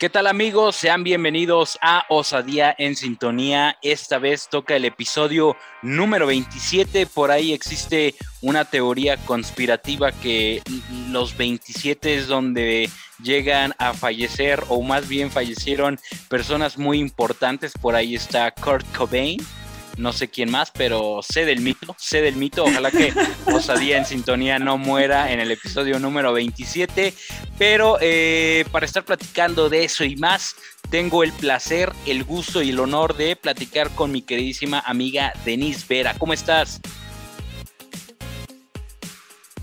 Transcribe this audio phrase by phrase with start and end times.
[0.00, 0.76] ¿Qué tal amigos?
[0.76, 3.76] Sean bienvenidos a Osadía en Sintonía.
[3.82, 7.04] Esta vez toca el episodio número 27.
[7.04, 10.62] Por ahí existe una teoría conspirativa que
[11.10, 12.88] los 27 es donde
[13.22, 16.00] llegan a fallecer o más bien fallecieron
[16.30, 17.74] personas muy importantes.
[17.78, 19.36] Por ahí está Kurt Cobain
[20.00, 22.64] no sé quién más, pero sé del mito, sé del mito.
[22.64, 23.12] Ojalá que
[23.46, 27.14] Osadía en Sintonía no muera en el episodio número 27.
[27.58, 30.56] Pero eh, para estar platicando de eso y más,
[30.90, 35.84] tengo el placer, el gusto y el honor de platicar con mi queridísima amiga Denise
[35.88, 36.14] Vera.
[36.18, 36.80] ¿Cómo estás?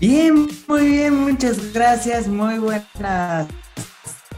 [0.00, 2.28] Bien, muy bien, muchas gracias.
[2.28, 3.48] Muy buenas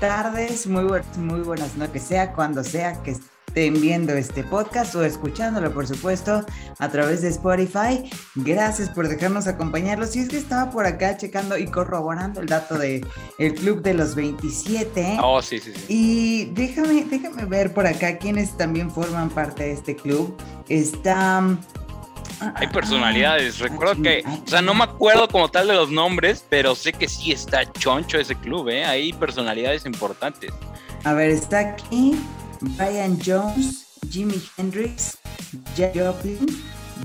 [0.00, 0.84] tardes, muy,
[1.18, 3.14] muy buenas no que sea cuando sea que
[3.54, 6.44] viendo este podcast o escuchándolo, por supuesto,
[6.78, 8.10] a través de Spotify.
[8.36, 10.14] Gracias por dejarnos acompañarlos.
[10.16, 13.04] Y es que estaba por acá checando y corroborando el dato de
[13.38, 15.18] el club de los 27.
[15.22, 15.84] Oh, sí, sí, sí.
[15.88, 20.36] Y déjame, déjame ver por acá quienes también forman parte de este club.
[20.68, 21.58] Está...
[22.54, 26.74] Hay personalidades, recuerdo que, o sea, no me acuerdo como tal de los nombres, pero
[26.74, 28.86] sé que sí está choncho ese club, ¿eh?
[28.86, 30.50] Hay personalidades importantes.
[31.04, 32.18] A ver, está aquí
[32.60, 35.18] Brian Jones, Jimi Hendrix,
[35.74, 36.46] Jack Joplin,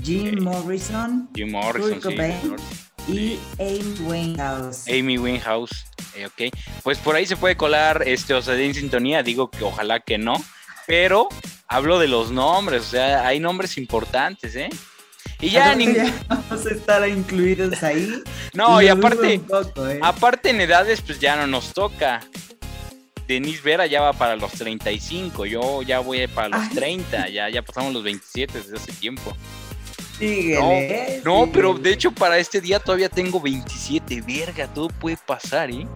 [0.02, 2.00] Jim Morrison, Jim Morrison
[3.08, 4.86] y Amy Winehouse.
[4.88, 6.54] Amy Winehouse, eh, ok.
[6.82, 10.34] Pues por ahí se puede colar este Osadía en sintonía, digo que ojalá que no,
[10.86, 11.28] pero
[11.68, 14.68] hablo de los nombres, o sea, hay nombres importantes, ¿eh?
[15.40, 15.86] Y ya, ni...
[16.28, 18.22] vamos a estar incluidos ahí.
[18.54, 20.00] no, y aparte, ¿eh?
[20.02, 22.22] aparte en edades, pues ya no nos toca.
[23.26, 27.62] Denise Vera ya va para los 35, yo ya voy para los 30, ya, ya
[27.62, 29.36] pasamos los 27 desde hace tiempo.
[31.24, 35.86] no, pero de hecho para este día todavía tengo 27, verga, todo puede pasar, ¿eh?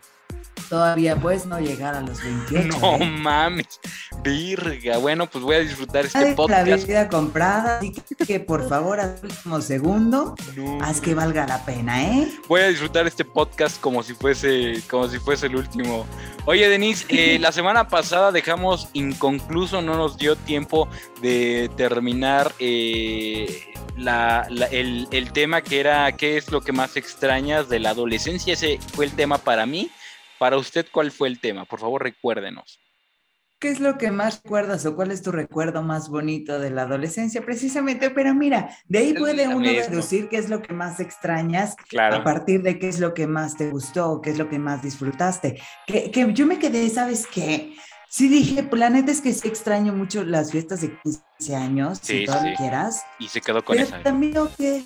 [0.68, 2.78] Todavía puedes no llegar a los 28.
[2.80, 3.06] No ¿eh?
[3.06, 3.80] mames,
[4.22, 4.98] virga.
[4.98, 6.66] Bueno, pues voy a disfrutar este podcast.
[6.66, 7.92] La vida comprada, así
[8.26, 10.34] que por favor, al último segundo,
[10.82, 12.28] haz que valga la pena, ¿eh?
[12.48, 16.06] Voy a disfrutar este podcast como si fuese, como si fuese el último.
[16.46, 20.88] Oye, Denise, eh, la semana pasada dejamos inconcluso, no nos dio tiempo
[21.22, 23.72] de terminar eh,
[24.70, 28.52] el, el tema que era qué es lo que más extrañas de la adolescencia.
[28.52, 29.90] Ese fue el tema para mí.
[30.38, 31.66] Para usted, ¿cuál fue el tema?
[31.66, 32.78] Por favor, recuérdenos.
[33.60, 36.82] ¿Qué es lo que más recuerdas o cuál es tu recuerdo más bonito de la
[36.82, 37.42] adolescencia?
[37.42, 42.24] Precisamente, pero mira, de ahí puede uno deducir qué es lo que más extrañas a
[42.24, 45.60] partir de qué es lo que más te gustó, qué es lo que más disfrutaste.
[45.86, 47.74] Que, yo me quedé, ¿sabes qué?
[48.08, 50.98] Sí dije, pues la neta es que sí extraño mucho las fiestas de
[51.38, 53.02] 15 años, si todo lo quieras.
[53.18, 54.82] Y se quedó con pero También que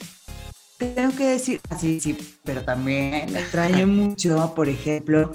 [0.79, 5.33] tengo que decir, sí, sí, pero también extraño mucho, por ejemplo,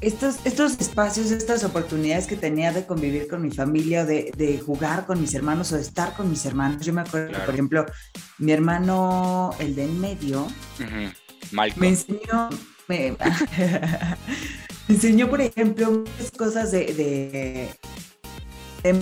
[0.00, 5.06] estos, estos espacios, estas oportunidades que tenía de convivir con mi familia, de, de jugar
[5.06, 6.84] con mis hermanos o de estar con mis hermanos.
[6.84, 7.86] Yo me acuerdo por ejemplo,
[8.38, 10.46] mi hermano, el de en medio,
[11.76, 12.48] me enseñó,
[12.88, 13.16] me,
[14.88, 17.68] enseñó, por ejemplo, muchas cosas de de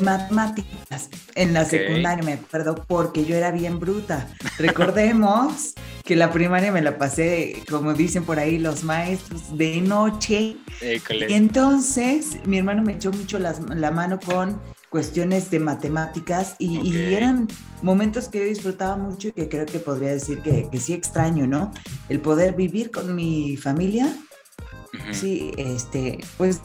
[0.02, 4.28] matemáticas en la secundaria, me acuerdo, porque yo era bien bruta.
[4.58, 5.74] Recordemos
[6.04, 10.56] que la primaria me la pasé, como dicen por ahí los maestros, de noche.
[10.82, 17.48] Y entonces mi hermano me echó mucho la mano con cuestiones de matemáticas y, eran
[17.82, 21.46] momentos que yo disfrutaba mucho y que creo que podría decir que, que sí extraño,
[21.46, 21.72] ¿no?
[22.08, 24.14] El poder vivir con mi familia.
[25.12, 26.60] Sí, este, pues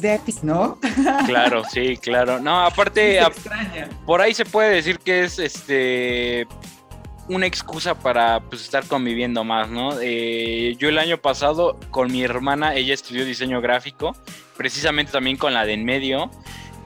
[0.00, 0.78] de ¿no?
[1.26, 2.40] Claro, sí, claro.
[2.40, 3.20] No, aparte,
[4.04, 6.46] por ahí se puede decir que es este
[7.28, 9.98] una excusa para pues, estar conviviendo más, ¿no?
[10.00, 14.16] Eh, yo el año pasado con mi hermana, ella estudió diseño gráfico,
[14.56, 16.30] precisamente también con la de en medio,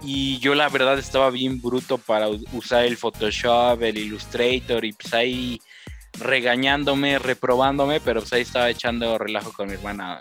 [0.02, 5.12] y yo la verdad estaba bien bruto para usar el Photoshop, el Illustrator, y pues
[5.12, 5.60] ahí
[6.20, 10.20] regañándome, reprobándome, pero pues ahí estaba echando relajo con mi hermana,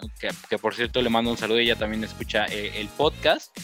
[0.50, 3.56] que, por cierto le mando un saludo, ella también escucha eh, el podcast.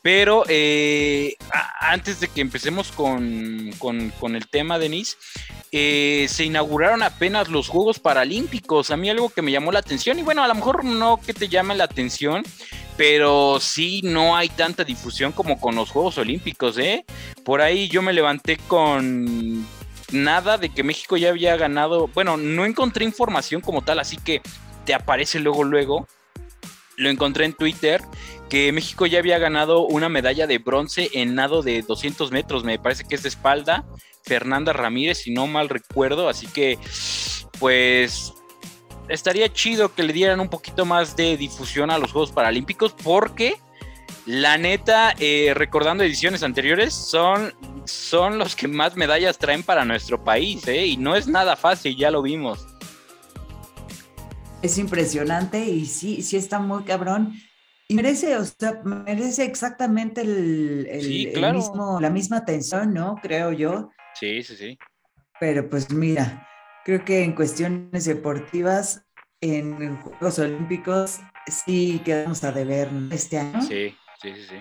[0.00, 1.34] Pero eh,
[1.80, 5.16] antes de que empecemos con, con, el tema, Denise,
[5.72, 8.90] eh, se inauguraron apenas los Juegos Paralímpicos.
[8.90, 11.34] A mí algo que me llamó la atención, y bueno, a lo mejor no que
[11.34, 12.44] te llame la atención,
[12.96, 17.04] pero sí no hay tanta difusión como con los Juegos Olímpicos, ¿eh?
[17.44, 19.66] Por ahí yo me levanté con
[20.12, 22.08] nada de que México ya había ganado.
[22.08, 24.40] Bueno, no encontré información como tal, así que
[24.84, 26.06] te aparece luego, luego.
[26.96, 28.02] lo encontré en Twitter,
[28.48, 32.78] que México ya había ganado una medalla de bronce en nado de 200 metros, me
[32.80, 33.86] parece que es de espalda,
[34.24, 36.76] Fernanda Ramírez, si no mal recuerdo, así que
[37.60, 38.34] pues
[39.08, 43.56] estaría chido que le dieran un poquito más de difusión a los Juegos Paralímpicos porque
[44.28, 47.50] la neta, eh, recordando ediciones anteriores, son,
[47.86, 50.84] son los que más medallas traen para nuestro país, ¿eh?
[50.84, 52.66] Y no es nada fácil, ya lo vimos.
[54.60, 57.32] Es impresionante y sí, sí está muy cabrón.
[57.88, 60.86] Y merece, o sea, merece exactamente el,
[61.54, 63.18] mismo, la misma atención, ¿no?
[63.22, 63.88] Creo yo.
[64.12, 64.78] Sí, sí, sí.
[65.40, 66.46] Pero pues mira,
[66.84, 69.06] creo que en cuestiones deportivas,
[69.40, 73.62] en Juegos Olímpicos, sí quedamos a deber este año.
[73.62, 74.56] Sí, sí, sí, sí.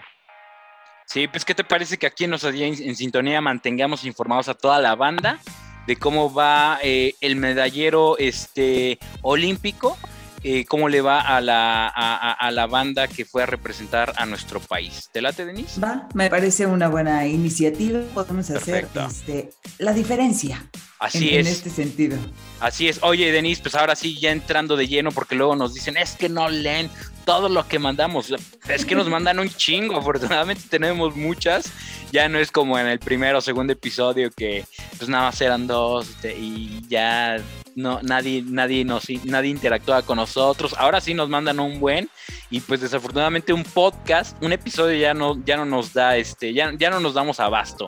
[1.08, 4.80] Sí, pues ¿qué te parece que aquí en Nos en Sintonía mantengamos informados a toda
[4.80, 5.40] la banda
[5.88, 9.98] de cómo va eh, el medallero este, olímpico?
[10.44, 14.60] Eh, cómo le va a la, a, la banda que fue a representar a nuestro
[14.60, 15.10] país.
[15.12, 15.82] ¿Te late, Denise?
[15.82, 18.02] Va, me parece una buena iniciativa.
[18.14, 19.50] Podemos hacer este,
[19.80, 20.70] la diferencia.
[21.00, 21.48] Así es.
[21.48, 22.18] En este sentido.
[22.60, 23.00] Así es.
[23.02, 26.30] Oye, Denise, pues ahora sí, ya entrando de lleno, porque luego nos dicen, es que
[26.30, 26.90] no leen
[27.26, 28.34] todo lo que mandamos.
[28.70, 29.98] Es que nos mandan un chingo.
[29.98, 31.72] Afortunadamente tenemos muchas.
[32.12, 34.66] Ya no es como en el primer o segundo episodio que
[34.98, 37.38] pues nada más eran dos este, y ya
[37.78, 40.74] no, nadie, nadie, nos, nadie interactúa con nosotros.
[40.80, 42.10] Ahora sí nos mandan un buen
[42.50, 46.74] y pues desafortunadamente un podcast, un episodio ya no, ya no nos da, este, ya,
[46.76, 47.86] ya no nos damos abasto.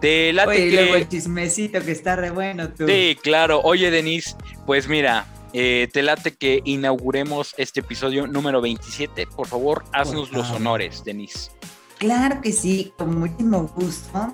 [0.00, 2.86] Te late Oye, luego el chismecito que está re bueno tú.
[2.88, 3.60] Sí, claro.
[3.62, 4.34] Oye, Denise,
[4.66, 9.28] pues mira, eh, te late que inauguremos este episodio número 27.
[9.28, 11.52] Por favor, haznos los honores, Denise.
[11.98, 14.32] Claro que sí, con muchísimo gusto.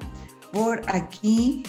[0.51, 1.63] Por aquí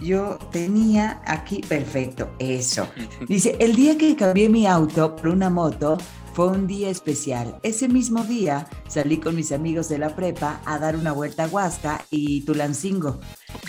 [0.00, 2.88] yo tenía aquí, perfecto, eso.
[3.28, 5.98] Dice, el día que cambié mi auto por una moto
[6.34, 7.58] fue un día especial.
[7.62, 11.48] Ese mismo día salí con mis amigos de la prepa a dar una vuelta a
[11.48, 13.20] Huasca y Tulancingo.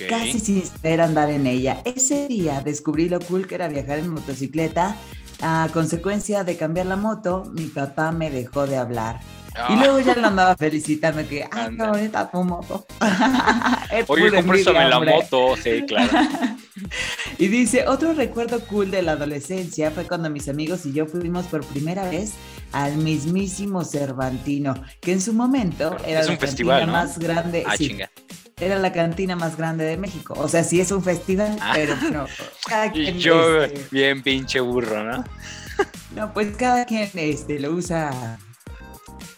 [0.10, 1.82] Casi sin esperar andar en ella.
[1.86, 4.98] Ese día descubrí lo cool que era viajar en motocicleta.
[5.42, 9.20] A consecuencia de cambiar la moto, mi papá me dejó de hablar.
[9.56, 9.76] Y ah.
[9.80, 12.86] luego ya lo andaba felicitando que, ay, qué bonita tu moto.
[14.08, 16.12] Oye, cómprame la moto, sí, claro.
[17.38, 21.46] y dice, otro recuerdo cool de la adolescencia fue cuando mis amigos y yo fuimos
[21.46, 22.34] por primera vez
[22.74, 27.64] al mismísimo Cervantino, que en su momento era es un la festival, más grande.
[27.66, 28.12] Ah, chinga.
[28.60, 30.34] Era la cantina más grande de México.
[30.38, 31.72] O sea, sí es un festival, ah.
[31.74, 32.26] pero no.
[32.94, 35.24] Quien yo, este bien pinche burro, ¿no?
[36.14, 38.38] no, pues cada quien este, lo usa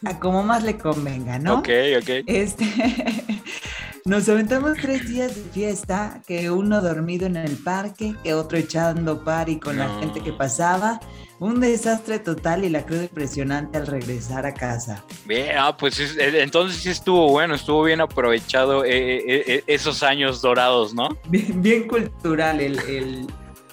[0.06, 1.60] a como más le convenga, ¿no?
[1.60, 1.70] Ok,
[2.02, 2.10] ok.
[2.26, 2.66] Este,
[4.06, 9.24] nos aventamos tres días de fiesta, que uno dormido en el parque, que otro echando
[9.24, 11.00] party con la gente que pasaba.
[11.40, 15.04] Un desastre total y la cruz impresionante al regresar a casa.
[15.26, 20.42] Bien, ah, pues eh, entonces sí estuvo bueno, estuvo bien aprovechado eh, eh, esos años
[20.42, 21.10] dorados, ¿no?
[21.30, 23.28] Bien, bien cultural el el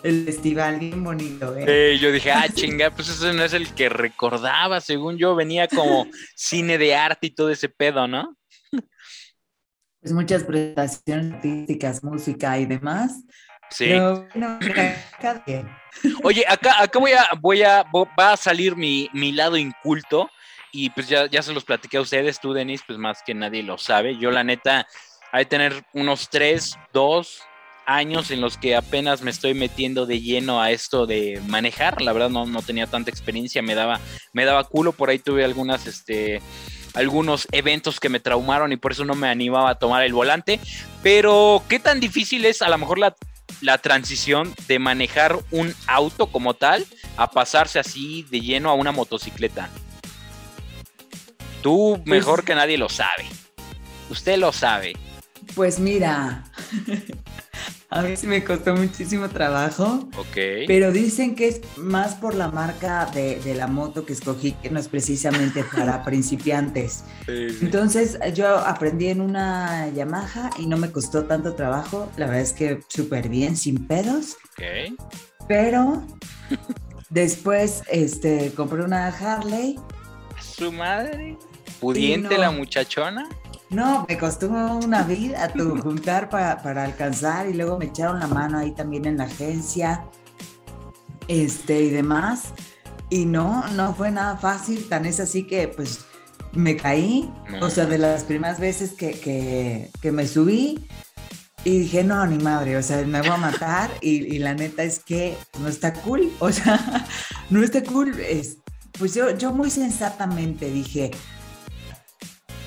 [0.04, 1.98] festival, bien bonito, ¿eh?
[1.98, 6.06] yo dije, ah, chinga, pues ese no es el que recordaba, según yo, venía como
[6.36, 8.36] cine de arte y todo ese pedo, ¿no?
[10.00, 13.24] Pues muchas presentaciones artísticas, música y demás.
[13.70, 13.92] Sí.
[16.22, 20.30] Oye, acá, acá voy a, voy a, va a salir mi, mi lado inculto
[20.72, 23.62] y pues ya, ya se los platiqué a ustedes, tú, Denis, pues más que nadie
[23.62, 24.18] lo sabe.
[24.18, 24.86] Yo, la neta,
[25.32, 27.40] hay que tener unos tres, dos,
[27.86, 32.00] años en los que apenas me estoy metiendo de lleno a esto de manejar.
[32.02, 34.00] La verdad no, no tenía tanta experiencia, me daba,
[34.32, 34.92] me daba culo.
[34.92, 36.40] Por ahí tuve algunas, este,
[36.94, 40.60] algunos eventos que me traumaron y por eso no me animaba a tomar el volante.
[41.02, 43.14] Pero, ¿qué tan difícil es a lo mejor la,
[43.60, 48.92] la transición de manejar un auto como tal a pasarse así de lleno a una
[48.92, 49.68] motocicleta?
[51.62, 53.26] Tú pues mejor que nadie lo sabe.
[54.10, 54.94] Usted lo sabe.
[55.54, 56.44] Pues mira,
[57.94, 60.08] A mí sí me costó muchísimo trabajo.
[60.16, 60.66] Ok.
[60.66, 64.80] Pero dicen que es más por la marca de, la moto que escogí, que no
[64.80, 67.04] es precisamente para principiantes.
[67.28, 72.10] Entonces yo aprendí en una Yamaha y no me costó tanto trabajo.
[72.16, 74.38] La verdad es que súper bien, sin pedos.
[74.54, 74.98] Ok.
[75.46, 76.04] Pero
[77.10, 79.78] después este, compré una Harley.
[80.40, 81.38] ¿Su madre?
[81.78, 83.28] ¿Pudiente la muchachona?
[83.70, 88.58] No, me costó una vida tu juntar para, alcanzar y luego me echaron la mano
[88.58, 90.04] ahí también en la agencia
[91.28, 92.52] este, y demás.
[93.10, 96.04] Y no, no fue nada fácil, tan es así que pues
[96.54, 97.30] me caí,
[97.60, 100.86] o sea, de las primeras veces que, me subí
[101.64, 105.00] y dije, no, ni madre, o sea, me voy a matar y, la neta es
[105.00, 107.06] que no está cool, o sea,
[107.50, 108.58] no está cool, es,
[108.98, 111.10] pues yo, yo muy sensatamente dije,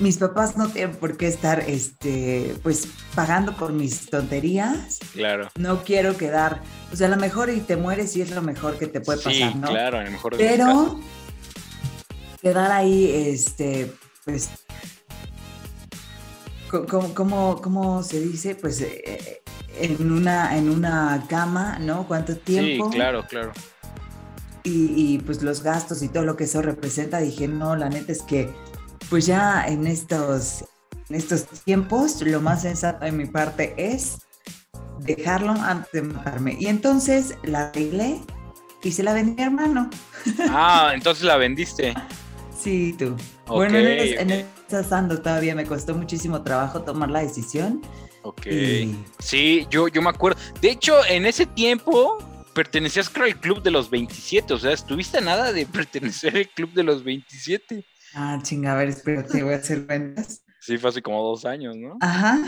[0.00, 4.98] mis papás no tienen por qué estar, este, pues, pagando por mis tonterías.
[5.12, 5.48] Claro.
[5.56, 6.60] No quiero quedar,
[6.92, 9.20] o sea, a lo mejor y te mueres y es lo mejor que te puede
[9.20, 9.68] pasar, ¿no?
[9.68, 10.36] claro, a lo mejor.
[10.36, 11.00] Pero
[12.40, 13.92] quedar ahí, este,
[14.24, 14.50] pues,
[17.14, 18.54] ¿cómo, cómo, se dice?
[18.54, 19.42] Pues, eh,
[19.80, 22.06] en una, en una cama, ¿no?
[22.06, 22.90] ¿Cuánto tiempo?
[22.90, 23.52] Sí, claro, claro.
[24.62, 28.12] Y, y, pues los gastos y todo lo que eso representa, dije, no, la neta
[28.12, 28.52] es que
[29.08, 30.64] pues ya en estos,
[31.08, 34.18] en estos tiempos, lo más sensato de mi parte es
[35.00, 36.56] dejarlo antes de matarme.
[36.58, 38.20] Y entonces la arreglé
[38.82, 39.90] y se la vendí a mi hermano.
[40.50, 41.94] Ah, entonces la vendiste.
[42.56, 43.16] Sí, tú.
[43.46, 44.46] bueno, en,
[44.90, 47.80] ando todavía me costó muchísimo trabajo tomar la decisión.
[48.22, 48.46] Ok.
[49.20, 50.38] Sí, yo, yo me acuerdo.
[50.60, 52.18] De hecho, en ese tiempo
[52.54, 56.48] pertenecías creo al club de los 27, o sea, estuviste a nada de pertenecer al
[56.48, 57.84] club de los 27.
[58.14, 60.44] Ah, chinga, a ver, espérate, voy a hacer cuentas.
[60.60, 61.96] Sí, fue hace como dos años, ¿no?
[62.00, 62.38] Ajá.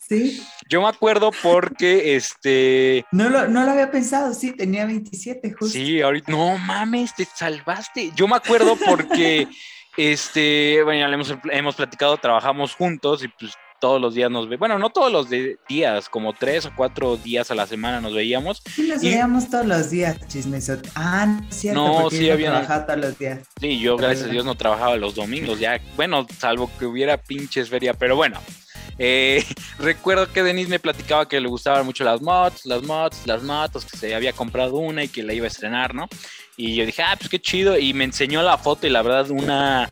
[0.00, 0.42] Sí.
[0.68, 3.04] Yo me acuerdo porque este.
[3.12, 5.72] No lo, no lo había pensado, sí, tenía 27, justo.
[5.72, 6.30] Sí, ahorita.
[6.30, 8.12] No mames, te salvaste.
[8.14, 9.48] Yo me acuerdo porque,
[9.96, 14.56] este, bueno, ya hemos, hemos platicado, trabajamos juntos y pues todos los días nos ve,
[14.56, 15.26] bueno, no todos los
[15.68, 18.62] días, como tres o cuatro días a la semana nos veíamos.
[18.72, 20.88] Sí, nos veíamos todos los días, chismesot.
[20.94, 23.40] Ah, no es cierto, no, sí, había trabajado todos los días.
[23.60, 27.70] Sí, yo gracias a Dios no trabajaba los domingos, ya, bueno, salvo que hubiera pinches
[27.70, 28.38] feria, pero bueno.
[28.98, 29.44] Eh,
[29.80, 33.84] recuerdo que Denise me platicaba que le gustaban mucho las mods, las mods, las motos,
[33.84, 36.08] que se había comprado una y que la iba a estrenar, ¿no?
[36.56, 37.78] Y yo dije, ah, pues qué chido.
[37.78, 39.90] Y me enseñó la foto y la verdad, una,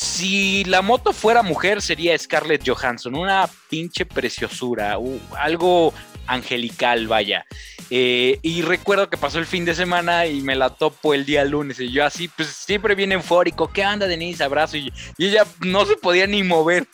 [0.00, 4.96] si la moto fuera mujer, sería Scarlett Johansson, una pinche preciosura,
[5.38, 5.92] algo
[6.26, 7.44] angelical, vaya.
[7.90, 11.44] Eh, y recuerdo que pasó el fin de semana y me la topo el día
[11.44, 11.80] lunes.
[11.80, 13.70] Y yo así, pues siempre bien eufórico.
[13.70, 14.42] ¿Qué anda, Denise?
[14.42, 14.78] Abrazo.
[14.78, 16.86] Y, y ella no se podía ni mover.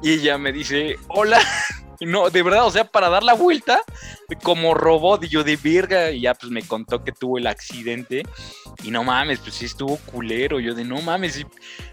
[0.00, 1.40] Y ella me dice, hola.
[2.00, 3.80] No, de verdad, o sea, para dar la vuelta,
[4.42, 8.22] como robot, y yo de verga, y ya pues me contó que tuvo el accidente.
[8.82, 10.60] Y no mames, pues sí estuvo culero.
[10.60, 11.44] Yo de no mames,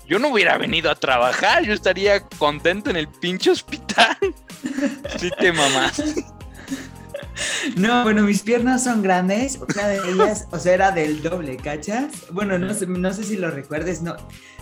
[0.05, 4.17] yo no hubiera venido a trabajar, yo estaría contento en el pinche hospital.
[5.19, 6.01] sí te mamás.
[7.75, 9.57] No, bueno, mis piernas son grandes.
[9.57, 12.11] Una de ellas, o sea, era del doble, ¿cachas?
[12.31, 14.15] Bueno, no sé, no sé si lo recuerdes, no,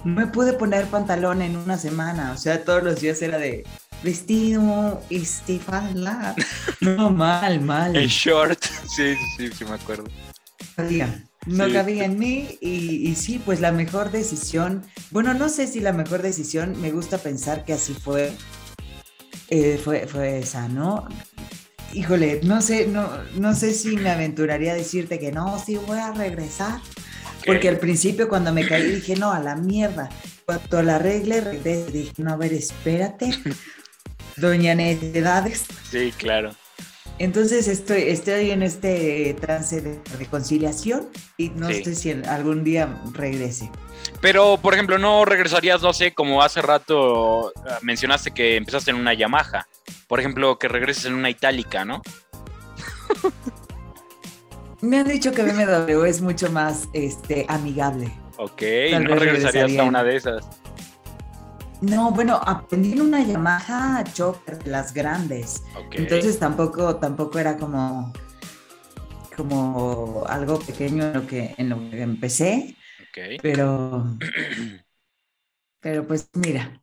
[0.03, 2.31] no me pude poner pantalón en una semana.
[2.31, 3.65] O sea, todos los días era de
[4.03, 5.59] vestido, este
[6.81, 7.95] No, mal, mal.
[7.95, 10.05] En short, sí, sí, sí, me acuerdo.
[11.47, 15.79] No cabía en mí y, y, sí, pues la mejor decisión, bueno, no sé si
[15.79, 18.31] la mejor decisión, me gusta pensar que así fue,
[19.49, 21.07] eh, fue, fue esa, ¿no?
[21.93, 25.97] Híjole, no sé, no, no sé si me aventuraría a decirte que no, sí voy
[25.97, 26.79] a regresar.
[27.45, 30.09] Porque al principio cuando me caí dije, no, a la mierda.
[30.45, 31.41] Cuando la arreglé,
[31.91, 33.31] dije, no, a ver, espérate,
[34.41, 35.65] doña Necedades.
[35.89, 36.51] Sí, claro.
[37.19, 41.07] Entonces estoy, estoy en este trance de reconciliación
[41.37, 43.69] y no sé si algún día regrese.
[44.21, 48.97] Pero, por ejemplo, no regresarías, no sé, como hace rato ah, mencionaste que empezaste en
[48.97, 49.67] una Yamaha.
[50.07, 52.01] Por ejemplo, que regreses en una Itálica, ¿no?
[54.81, 58.11] Me han dicho que BMW es mucho más este, amigable.
[58.37, 58.63] Ok,
[58.99, 60.60] no regresarías a una de esas.
[61.81, 65.63] No, bueno, aprendí en una Yamaha Choker, las grandes.
[65.91, 68.13] Entonces tampoco, tampoco era como,
[69.35, 72.75] como algo pequeño en lo que, en lo que empecé.
[73.41, 74.05] Pero,
[75.81, 76.77] pero pues mira.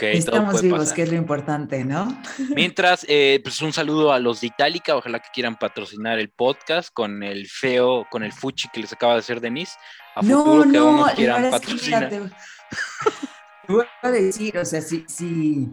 [0.00, 2.22] Estamos vivos, que es lo importante, ¿no?
[2.54, 6.90] Mientras, eh, pues un saludo a los de Itálica, ojalá que quieran patrocinar el podcast
[6.90, 9.74] con el feo, con el fuchi que les acaba de hacer Denise.
[10.14, 12.10] A futuro no, que quieran patrocinar.
[13.68, 15.68] voy a decir, o sea, si, si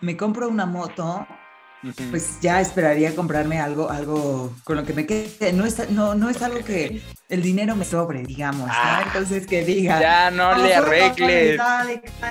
[0.00, 1.26] me compro una moto,
[2.10, 5.52] pues ya esperaría comprarme algo, algo con lo que me quede.
[5.52, 8.70] No es, no, no es algo que el dinero me sobre, digamos.
[8.72, 10.00] Ah, Entonces que diga.
[10.00, 11.60] Ya no le arregles.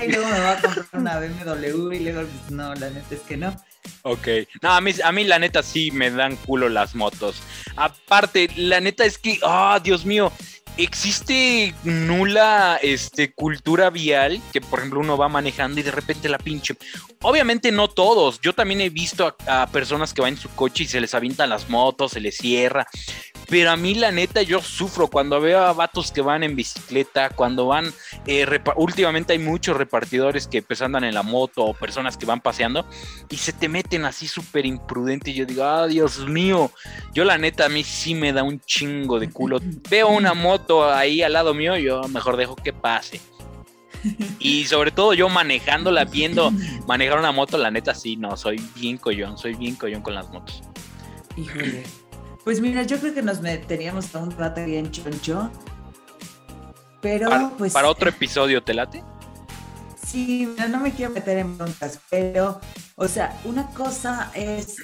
[0.02, 3.22] Y luego me va a comprar una BMW y luego, pues, no, la neta es
[3.22, 3.56] que no.
[4.04, 4.28] Ok.
[4.62, 7.42] No, a mí, a mí la neta sí me dan culo las motos.
[7.76, 10.32] Aparte, la neta es que, ah, Dios mío,
[10.78, 16.38] existe nula este, cultura vial que, por ejemplo, uno va manejando y de repente la
[16.38, 16.76] pinche.
[17.22, 18.42] Obviamente no todos.
[18.42, 21.50] Yo también he visto a, personas que van en su coche y se les avientan
[21.50, 22.88] las motos, se les cierra.
[23.50, 27.30] Pero a mí la neta yo sufro cuando veo a vatos que van en bicicleta,
[27.30, 27.94] cuando van,
[28.26, 28.46] eh,
[28.76, 32.86] últimamente hay muchos repartidores que pues andan en la moto o personas que van paseando
[33.30, 36.72] y se te meten así súper imprudente y yo digo, ah, Dios mío,
[37.14, 39.60] yo la neta a mí sí me da un chingo de culo.
[39.90, 43.22] Veo una moto ahí al lado mío, yo mejor dejo que pase.
[44.40, 46.52] Y sobre todo yo manejándola, viendo
[46.88, 50.30] manejar una moto, la neta sí, no, soy bien collón, soy bien collón con las
[50.30, 50.62] motos.
[51.38, 51.84] Híjole.
[52.44, 55.50] Pues mira, yo creo que nos meteríamos a un debate bien choncho.
[57.02, 57.74] Pero para, pues.
[57.74, 59.04] Para otro episodio, ¿te late?
[60.06, 62.62] Sí, no, no me quiero meter en broncas, pero,
[62.96, 64.76] o sea, una cosa es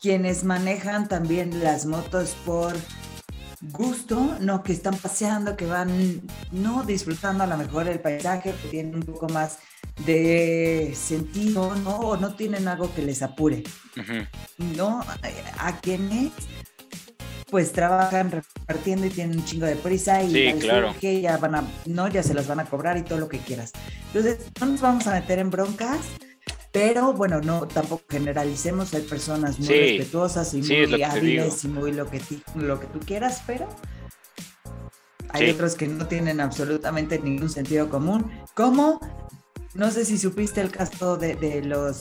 [0.00, 2.74] quienes manejan también las motos por
[3.60, 8.68] gusto, no que están paseando, que van no disfrutando a lo mejor el paisaje, que
[8.68, 9.58] tienen un poco más
[10.04, 11.96] de sentido, ¿no?
[11.96, 13.62] O no tienen algo que les apure,
[14.58, 15.04] ¿no?
[15.58, 16.32] A quienes
[17.50, 20.94] pues trabajan repartiendo y tienen un chingo de prisa y sí, claro.
[21.00, 23.38] que ya van a, no, ya se las van a cobrar y todo lo que
[23.38, 23.72] quieras.
[24.08, 26.00] Entonces, no nos vamos a meter en broncas,
[26.72, 32.10] pero bueno, no, tampoco generalicemos, hay personas muy respetuosas y muy hábiles y muy lo
[32.10, 32.20] que,
[32.56, 33.68] lo que tú quieras, pero
[35.30, 39.00] hay otros que no tienen absolutamente ningún sentido común, como,
[39.74, 42.00] no sé si supiste el caso de, los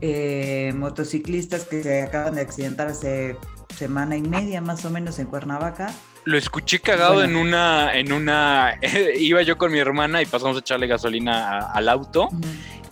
[0.00, 3.36] eh, motociclistas que se acaban de accidentar hace
[3.78, 5.94] semana y media más o menos en Cuernavaca.
[6.24, 8.78] Lo escuché cagado en una, en una,
[9.18, 12.28] iba yo con mi hermana y pasamos a echarle gasolina al auto.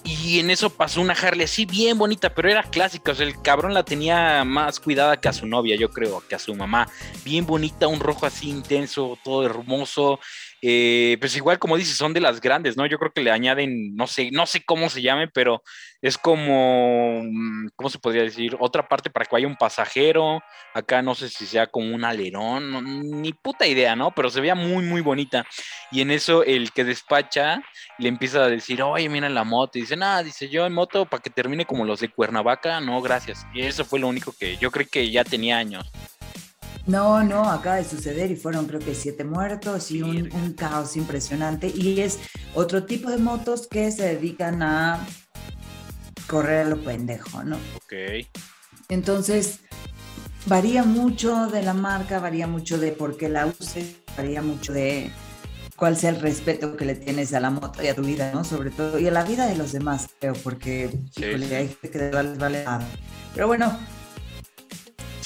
[0.04, 3.10] Y en eso pasó una Harley así bien bonita, pero era clásica.
[3.10, 6.36] O sea, el cabrón la tenía más cuidada que a su novia, yo creo, que
[6.36, 6.88] a su mamá.
[7.24, 10.20] Bien bonita, un rojo así intenso, todo hermoso.
[10.62, 12.86] Eh, pues igual como dices, son de las grandes, ¿no?
[12.86, 15.62] Yo creo que le añaden, no sé, no sé cómo se llame, pero
[16.00, 18.56] es como, mm, ¿cómo se podría decir?
[18.58, 20.42] Otra parte para que vaya un pasajero.
[20.74, 24.12] Acá no sé si sea como un alerón, ni puta idea, ¿no?
[24.14, 25.46] Pero se veía muy, muy bonita.
[25.90, 27.62] Y en eso el que despacha
[27.98, 29.78] le empieza a decir, oye, mira la moto.
[29.78, 33.00] Y dice, nada, dice yo en moto para que termine como los de Cuernavaca, no,
[33.02, 33.46] gracias.
[33.54, 35.90] Y eso fue lo único que yo creo que ya tenía años.
[36.86, 41.72] No, no, acaba de suceder y fueron creo que siete muertos y un, caos impresionante.
[41.74, 42.20] Y es
[42.54, 45.04] otro tipo de motos que se dedican a
[46.28, 47.56] correr a lo pendejo, ¿no?
[47.76, 47.92] Ok.
[48.88, 49.60] Entonces,
[50.46, 55.10] varía mucho de la marca, varía mucho de por qué la uses, varía mucho de
[55.74, 58.44] cuál sea el respeto que le tienes a la moto y a tu vida, ¿no?
[58.44, 62.38] Sobre todo, y a la vida de los demás, creo, porque hay gente que vale,
[62.38, 62.86] vale nada.
[63.34, 63.76] Pero bueno,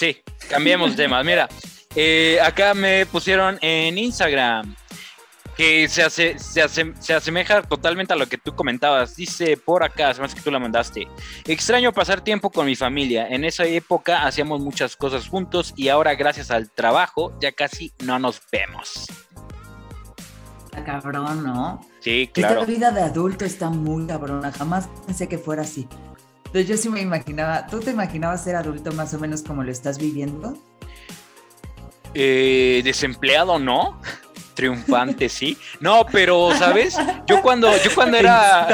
[0.01, 0.17] Sí,
[0.49, 1.23] cambiemos de tema.
[1.23, 1.47] Mira,
[1.95, 4.75] eh, acá me pusieron en Instagram
[5.59, 6.67] que se, hace, se,
[6.99, 9.15] se, asemeja totalmente a lo que tú comentabas.
[9.15, 11.07] Dice por acá, además que tú la mandaste.
[11.45, 13.29] Extraño pasar tiempo con mi familia.
[13.29, 18.19] En esa época hacíamos muchas cosas juntos y ahora gracias al trabajo ya casi no
[18.19, 19.05] nos vemos.
[20.65, 21.87] Está cabrón, ¿no?
[22.01, 22.61] Sí, claro.
[22.61, 24.51] Esta vida de adulto está muy cabrona.
[24.51, 25.87] Jamás pensé que fuera así.
[26.51, 29.71] Entonces yo sí me imaginaba, ¿tú te imaginabas ser adulto más o menos como lo
[29.71, 30.59] estás viviendo?
[32.13, 34.01] Eh, desempleado, ¿no?
[34.55, 35.57] Triunfante, sí.
[35.79, 36.97] No, pero, ¿sabes?
[37.29, 38.67] Yo cuando, yo cuando era.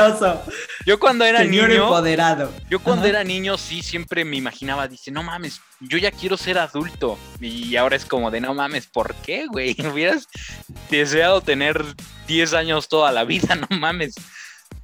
[0.86, 1.66] Yo cuando era niño.
[1.66, 2.50] empoderado.
[2.70, 6.58] Yo cuando era niño, sí, siempre me imaginaba, dice, no mames, yo ya quiero ser
[6.58, 7.18] adulto.
[7.40, 9.76] Y ahora es como de, no mames, ¿por qué, güey?
[9.92, 10.26] Hubieras
[10.90, 11.84] deseado tener
[12.26, 14.14] 10 años toda la vida, no mames.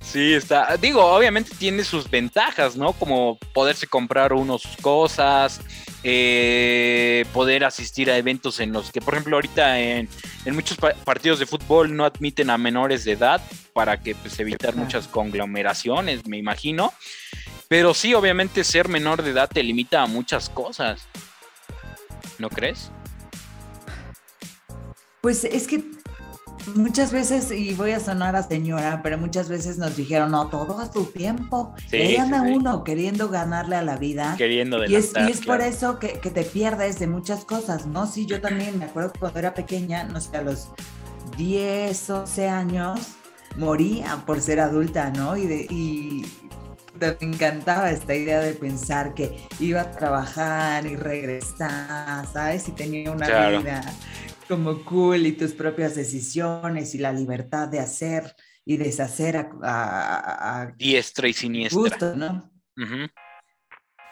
[0.03, 0.77] Sí, está.
[0.77, 2.93] Digo, obviamente tiene sus ventajas, ¿no?
[2.93, 5.61] Como poderse comprar uno sus cosas,
[6.03, 10.09] eh, poder asistir a eventos en los que, por ejemplo, ahorita en,
[10.47, 13.41] muchos partidos de fútbol no admiten a menores de edad
[13.73, 16.93] para que pues, evitar muchas conglomeraciones, me imagino.
[17.69, 21.07] Pero sí, obviamente ser menor de edad te limita a muchas cosas.
[22.39, 22.91] ¿No crees?
[25.23, 25.83] Pues es que
[26.75, 30.79] muchas veces, y voy a sonar a señora, pero muchas veces nos dijeron, no, todo
[30.79, 31.75] a su tiempo.
[31.91, 34.35] Sí, anda uno queriendo ganarle a la vida.
[34.37, 38.07] Queriendo Y es, y es por eso que, te pierdes de muchas cosas, ¿no?
[38.07, 40.69] Sí, yo también me acuerdo cuando era pequeña, no sé, a los
[41.37, 43.01] 10, 11 años,
[43.57, 45.37] moría por ser adulta, ¿no?
[45.37, 46.25] Y, de, y
[47.01, 52.69] me encantaba esta idea de pensar que iba a trabajar y regresar, ¿sabes?
[52.69, 53.83] Y tenía una vida
[54.53, 58.37] como cool y tus propias decisiones y la libertad de hacer
[58.67, 62.15] y deshacer a, diestra y siniestra.
[62.15, 62.53] ¿no?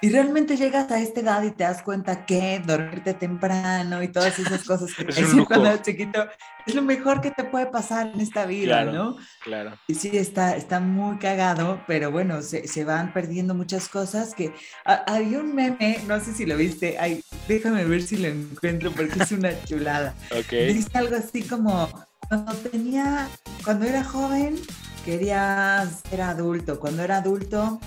[0.02, 4.38] Y realmente llegas a esta edad y te das cuenta que dormirte temprano y todas
[4.38, 6.26] esas cosas que te dicen cuando eres chiquito
[6.66, 9.16] es lo mejor que te puede pasar en esta vida, ¿no?
[9.42, 9.78] Claro.
[9.88, 14.54] Y sí, está, está muy cagado, pero bueno, se, se van perdiendo muchas cosas que...
[14.84, 19.22] hay un meme, no sé si lo viste, ay, déjame ver si lo encuentro porque
[19.22, 20.14] es una chulada.
[20.30, 20.50] ok.
[20.50, 21.90] Dice algo así como,
[22.28, 23.28] cuando tenía,
[23.64, 24.56] cuando era joven,
[25.04, 27.80] quería ser adulto, cuando era adulto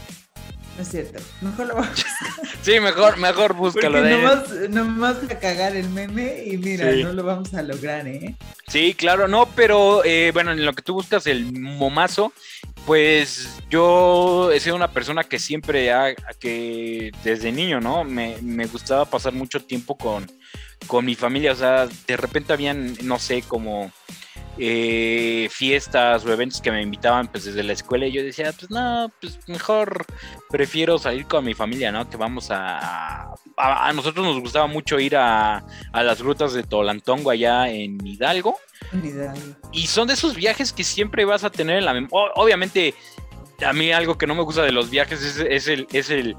[0.75, 1.21] no es cierto.
[1.41, 3.99] Mejor lo vamos a Sí, mejor, mejor búscalo.
[3.99, 8.35] Porque nomás, nomás a cagar el meme y mira, no lo vamos a lograr, ¿eh?
[8.67, 12.33] Sí, claro, no, pero eh, bueno, en lo que tú buscas el momazo,
[12.85, 18.03] pues yo he sido una persona que siempre, ha, que desde niño, ¿no?
[18.03, 20.31] Me, me gustaba pasar mucho tiempo con,
[20.87, 23.91] con mi familia, o sea, de repente habían, no sé, como
[24.57, 28.69] eh, fiestas o eventos que me invitaban pues desde la escuela y yo decía, pues
[28.69, 30.05] no, pues mejor
[30.49, 32.09] prefiero salir con mi familia, ¿no?
[32.09, 33.33] Que vamos a...
[33.55, 35.63] A, nosotros nos gustaba mucho ir a,
[35.93, 38.57] las grutas de Tolantongo allá en Hidalgo.
[39.71, 42.33] Y son de esos viajes que siempre vas a tener en la memoria.
[42.35, 42.95] Obviamente,
[43.65, 46.35] a mí algo que no me gusta de los viajes es, es el, es el,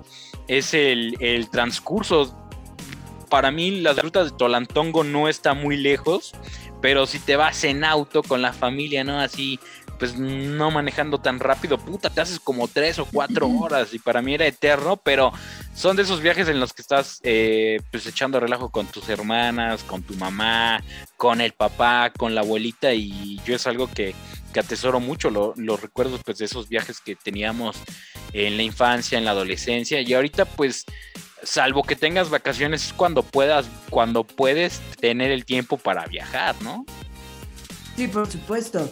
[0.48, 2.36] es el, el transcurso.
[3.28, 6.34] Para mí las rutas de Tolantongo no está muy lejos
[6.84, 9.18] pero si te vas en auto con la familia, ¿no?
[9.18, 9.58] Así,
[9.98, 14.20] pues no manejando tan rápido, puta, te haces como tres o cuatro horas y para
[14.20, 15.32] mí era eterno, pero
[15.74, 19.82] son de esos viajes en los que estás eh, pues echando relajo con tus hermanas,
[19.82, 20.84] con tu mamá,
[21.16, 24.14] con el papá, con la abuelita y yo es algo que,
[24.52, 27.78] que atesoro mucho, los recuerdos pues de esos viajes que teníamos
[28.34, 30.84] en la infancia, en la adolescencia y ahorita pues
[31.44, 36.84] salvo que tengas vacaciones, es cuando puedas, cuando puedes tener el tiempo para viajar, ¿no?
[37.96, 38.90] Sí, por supuesto.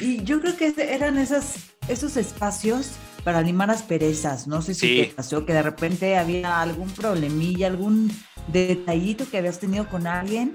[0.00, 1.56] Y yo creo que eran esas,
[1.88, 2.92] esos espacios
[3.24, 4.46] para animar las perezas.
[4.46, 8.10] No sé si te pasó que de repente había algún problemilla, algún
[8.48, 10.52] detallito que habías tenido con alguien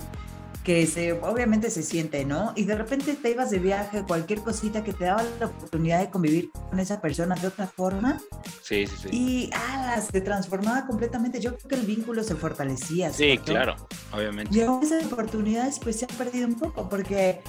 [0.67, 2.51] que se, obviamente se siente, ¿no?
[2.57, 6.09] Y de repente te ibas de viaje, cualquier cosita que te daba la oportunidad de
[6.09, 8.19] convivir con esa persona de otra forma.
[8.63, 9.09] Sí, sí, sí.
[9.13, 11.39] Y ah, se transformaba completamente.
[11.39, 13.13] Yo creo que el vínculo se fortalecía.
[13.13, 13.77] Sí, claro,
[14.11, 14.53] obviamente.
[14.53, 17.39] Y ahora esas oportunidades pues se han perdido un poco porque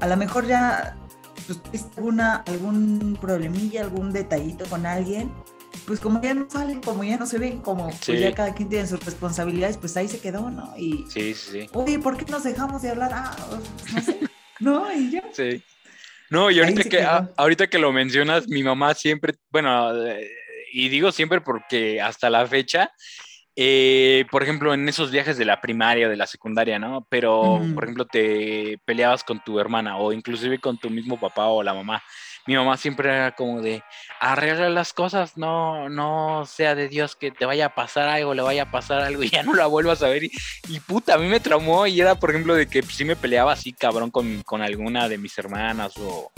[0.00, 0.94] a lo mejor ya
[1.70, 5.32] pues, alguna, algún problemilla, algún detallito con alguien
[5.86, 8.68] pues como ya no salen, como ya no se ven, como pues ya cada quien
[8.68, 10.74] tiene sus responsabilidades, pues ahí se quedó, ¿no?
[10.76, 11.70] Y, sí, sí, sí.
[11.72, 13.10] Oye, ¿por qué nos dejamos de hablar?
[13.12, 14.18] Ah, pues, no sé.
[14.60, 15.24] no, y ya.
[15.32, 15.62] Sí.
[16.30, 19.92] No, y ahorita que, ahorita que lo mencionas, mi mamá siempre, bueno,
[20.72, 22.92] y digo siempre porque hasta la fecha,
[23.56, 27.06] eh, por ejemplo, en esos viajes de la primaria o de la secundaria, ¿no?
[27.08, 31.62] Pero, por ejemplo, te peleabas con tu hermana o inclusive con tu mismo papá o
[31.62, 32.02] la mamá
[32.48, 33.82] mi mamá siempre era como de
[34.20, 38.40] arregla las cosas, no, no sea de Dios que te vaya a pasar algo, le
[38.40, 40.24] vaya a pasar algo y ya no la vuelvas a ver.
[40.24, 43.52] Y, puta, a mí me traumó y era, por ejemplo, de que si me peleaba
[43.52, 46.32] así cabrón con, con alguna de mis hermanas o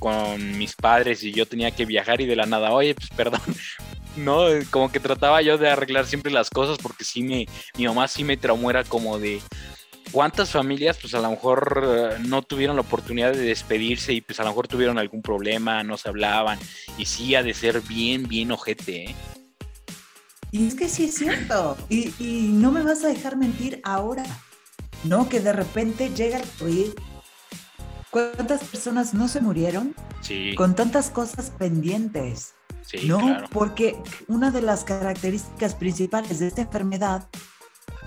[0.00, 3.40] con mis padres y yo tenía que viajar y de la nada, oye, pues perdón,
[4.16, 7.46] no, como que trataba yo de arreglar siempre las cosas porque sí me,
[7.78, 9.40] mi mamá sí me traumó, era como de,
[10.12, 14.38] ¿Cuántas familias pues a lo mejor eh, no tuvieron la oportunidad de despedirse y pues
[14.40, 16.58] a lo mejor tuvieron algún problema, no se hablaban
[16.98, 19.14] y sí ha de ser bien, bien ojete, ¿eh?
[20.54, 22.12] Y es que sí es cierto, y,
[22.52, 24.24] no me vas a dejar mentir ahora,
[25.02, 25.28] ¿no?
[25.28, 26.90] Que de repente llega el COVID.
[28.08, 29.96] ¿Cuántas personas no se murieron?
[30.20, 30.54] Sí.
[30.54, 32.54] Con tantas cosas pendientes.
[32.82, 33.18] Sí, ¿no?
[33.18, 33.48] Claro.
[33.50, 33.96] Porque
[34.28, 37.28] una de las características principales de esta enfermedad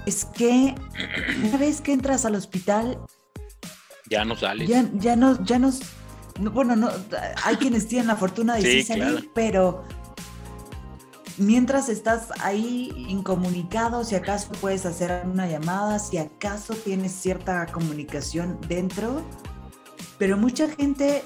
[0.07, 0.73] es que
[1.43, 2.97] una vez que entras al hospital...
[4.09, 4.69] Ya no sales.
[4.69, 5.69] Ya, ya no, ya no,
[6.39, 6.89] bueno, no,
[7.43, 9.83] hay quienes tienen la fortuna de sí, salir, pero
[11.37, 18.57] mientras estás ahí incomunicado, si acaso puedes hacer una llamada, si acaso tienes cierta comunicación
[18.69, 19.25] dentro,
[20.17, 21.21] pero mucha gente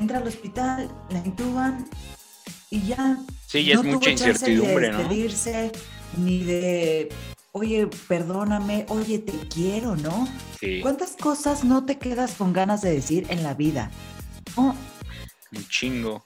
[0.00, 1.88] entra al hospital, la intuban
[2.70, 3.18] y ya.
[3.46, 5.72] Sí, ya es mucha incertidumbre, de despedirse,
[6.16, 7.08] Ni de
[7.58, 10.28] oye, perdóname, oye, te quiero, ¿no?
[10.60, 10.80] Sí.
[10.80, 13.90] ¿Cuántas cosas no te quedas con ganas de decir en la vida?
[14.56, 14.74] Un
[15.68, 16.24] chingo.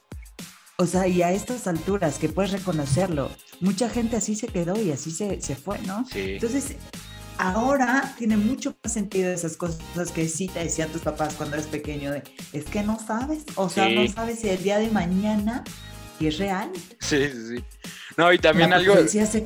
[0.77, 4.91] O sea, y a estas alturas que puedes reconocerlo, mucha gente así se quedó y
[4.91, 6.05] así se, fue, ¿no?
[6.11, 6.33] Sí.
[6.35, 6.77] Entonces,
[7.39, 11.69] ahora tiene mucho más sentido esas cosas que sí te decían tus papás cuando eres
[11.69, 15.63] pequeño, de, es que no sabes, o sea, no sabes si el día de mañana
[16.27, 16.71] es real.
[17.01, 17.65] Sí, sí, sí.
[18.17, 18.97] No, y también algo.
[19.07, 19.45] Se.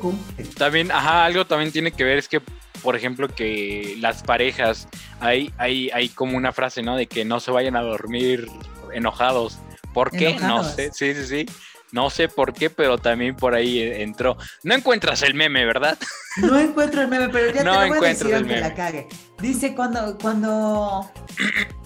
[0.56, 2.40] También, ajá, algo también tiene que ver es que,
[2.82, 4.88] por ejemplo, que las parejas,
[5.20, 6.96] hay, hay, hay como una frase, ¿no?
[6.96, 8.48] De que no se vayan a dormir
[8.92, 9.58] enojados.
[9.92, 10.36] ¿Por qué?
[10.40, 11.46] No sé, sí, sí, sí.
[11.92, 14.36] No sé por qué, pero también por ahí entró.
[14.64, 15.96] No encuentras el meme, ¿verdad?
[16.36, 19.08] No encuentro el meme, pero ya te lo voy a decir la cague.
[19.40, 21.10] Dice cuando, cuando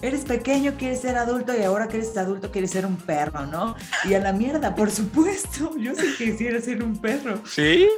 [0.01, 3.75] eres pequeño quieres ser adulto y ahora que eres adulto quieres ser un perro, ¿no?
[4.05, 5.75] Y a la mierda, por supuesto.
[5.79, 7.41] Yo sí quisiera ser un perro.
[7.45, 7.89] ¿Sí?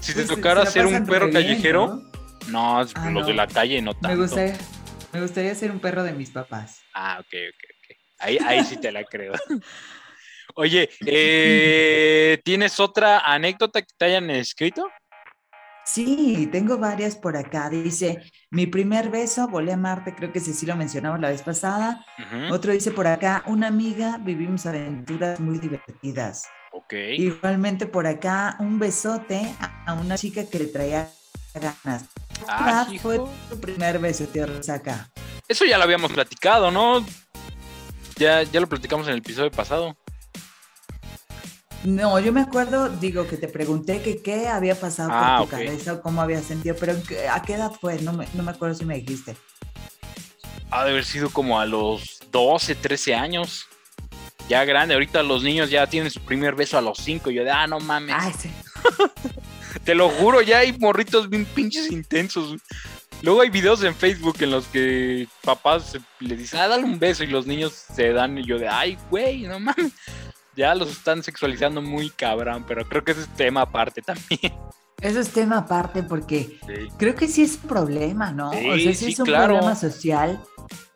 [0.00, 2.02] Si te pues, tocara ser un perro callejero,
[2.48, 4.08] no, ah, los de la calle no tanto.
[4.08, 4.56] Me gustaría,
[5.12, 6.82] me gustaría ser un perro de mis papás.
[6.94, 7.96] Ah, ok, ok, ok.
[8.20, 9.32] Ahí, ahí sí te la creo.
[10.54, 14.88] Oye, eh, ¿tienes otra anécdota que te hayan escrito?
[15.88, 17.70] Sí, tengo varias por acá.
[17.70, 22.04] Dice, mi primer beso, volé a Marte, creo que sí lo mencionamos la vez pasada.
[22.50, 26.46] Otro dice por acá, una amiga, vivimos aventuras muy divertidas.
[26.72, 26.92] Ok.
[27.16, 29.54] Igualmente por acá, un besote
[29.86, 31.08] a una chica que le traía
[31.54, 32.04] ganas.
[32.46, 35.08] Ah, fue tu primer beso, tío Rosaca?
[35.48, 37.02] Eso ya lo habíamos platicado, ¿no?
[38.16, 39.96] Ya, ya lo platicamos en el episodio pasado.
[41.84, 45.48] No, yo me acuerdo, digo, que te pregunté que qué había pasado por ah, tu
[45.48, 46.94] cabeza o cómo había sentido, pero
[47.30, 48.00] ¿a qué edad fue?
[48.02, 49.36] No me, no me acuerdo si me dijiste.
[50.70, 53.66] Ha de haber sido como a los 12, 13 años.
[54.48, 57.30] Ya grande, ahorita los niños ya tienen su primer beso a los 5.
[57.30, 58.14] Yo de, ah, no mames.
[58.18, 58.50] Ay, sí.
[59.84, 62.56] Te lo juro, ya hay morritos bien pinches intensos.
[63.22, 67.24] Luego hay videos en Facebook en los que papás le dicen, ah, dale un beso
[67.24, 69.92] y los niños se dan y yo de, ay, güey, no mames
[70.58, 74.52] ya los están sexualizando muy cabrón, pero creo que ese es tema aparte también.
[75.00, 76.58] Eso es tema aparte porque
[76.98, 78.50] creo que sí es un problema, ¿no?
[78.50, 80.42] o sea, sí, es un problema social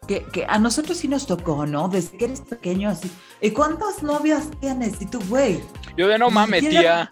[0.08, 1.88] que, que, a nosotros sí nos tocó, ¿no?
[1.88, 3.08] Desde que eres pequeño así.
[3.40, 5.00] ¿Y cuántas novias tienes?
[5.00, 5.62] Y tú, güey.
[5.96, 7.08] Yo de no mames, tía.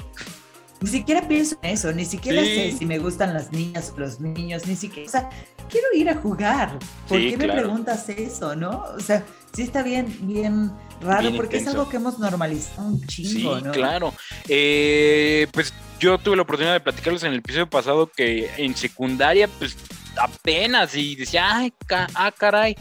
[0.80, 4.18] Ni siquiera pienso en eso, ni siquiera sé si me gustan las niñas o los
[4.18, 5.30] niños, ni siquiera, o sea,
[5.68, 6.78] quiero ir a jugar.
[7.06, 8.84] ¿Por qué me preguntas eso, no?
[8.96, 13.58] O sea, sí está bien, bien raro, porque es algo que hemos normalizado un chingo,
[13.58, 14.14] sí, claro.
[14.48, 19.48] Eh, pues yo tuve la oportunidad de platicarles en el episodio pasado que en secundaria,
[19.48, 19.76] pues
[20.16, 21.72] apenas, y decía, ay,
[22.14, 22.76] ah, caray,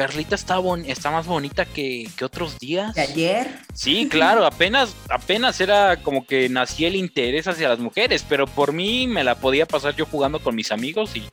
[0.00, 2.94] Carlita está, está más bonita que, otros días.
[2.94, 3.48] ¿De ayer?
[3.74, 8.72] Sí, claro, apenas, apenas era como que nacía el interés hacia las mujeres, pero por
[8.72, 11.28] mí me la podía pasar yo jugando con mis amigos y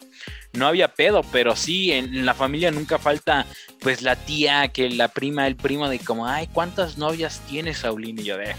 [0.51, 3.45] no había pedo, pero sí, en, la familia nunca falta
[3.79, 8.19] pues la tía, que la prima, el primo de como, ay, ¿cuántas novias tienes, Saulín?
[8.19, 8.53] Y yo de,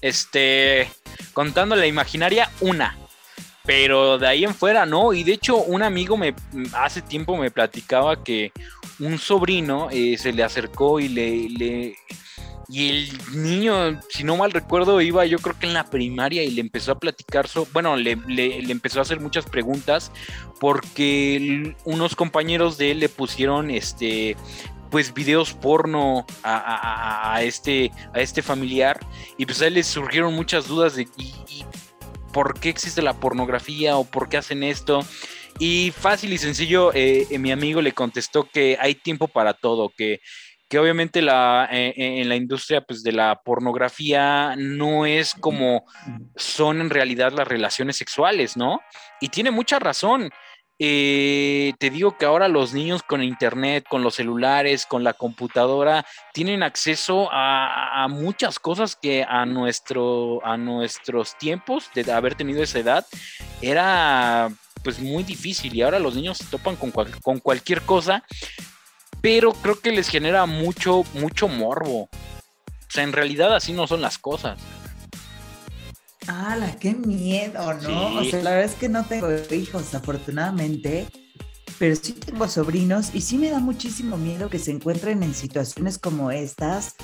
[0.00, 0.88] este,
[1.32, 2.96] contando la imaginaria, una.
[3.64, 6.34] Pero de ahí en fuera no, y de hecho un amigo me
[6.72, 8.52] hace tiempo me platicaba que
[8.98, 11.94] un sobrino eh, se le acercó y le,
[12.68, 16.50] y el niño, si no mal recuerdo, iba yo creo que en la primaria y
[16.50, 18.12] le empezó a platicar, bueno, le,
[18.70, 20.12] empezó a hacer muchas preguntas
[20.60, 24.36] porque unos compañeros de él le pusieron este
[24.90, 28.98] pues videos porno a, este, a este familiar.
[29.36, 31.06] Y pues a él le surgieron muchas dudas de
[32.32, 35.04] por qué existe la pornografía o por qué hacen esto.
[35.58, 39.90] Y fácil y sencillo, eh, eh, mi amigo le contestó que hay tiempo para todo,
[39.94, 40.20] que,
[40.68, 45.84] que obviamente la, eh, en la industria pues, de la pornografía no es como
[46.36, 48.80] son en realidad las relaciones sexuales, ¿no?
[49.20, 50.30] Y tiene mucha razón.
[50.82, 56.06] Eh, te digo que ahora los niños con internet, con los celulares, con la computadora,
[56.32, 62.78] tienen acceso a, muchas cosas que a, nuestro, a nuestros tiempos de haber tenido esa
[62.78, 63.06] edad
[63.60, 64.48] era
[64.82, 68.24] pues muy difícil y ahora los niños se topan con, con cualquier cosa,
[69.20, 72.04] pero creo que les genera mucho, mucho morbo.
[72.04, 74.58] O sea, en realidad así no son las cosas.
[76.30, 78.20] ¡Hala, qué miedo, ¿no?
[78.20, 81.08] O sea, la verdad es que no tengo hijos, afortunadamente,
[81.76, 85.98] pero sí tengo sobrinos y sí me da muchísimo miedo que se encuentren en situaciones
[85.98, 86.94] como estas,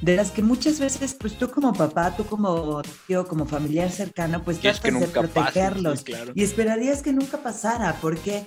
[0.00, 4.42] de las que muchas veces, pues tú como papá, tú como tío, como familiar cercano,
[4.42, 8.44] pues tratas de protegerlos y esperarías que nunca pasara, porque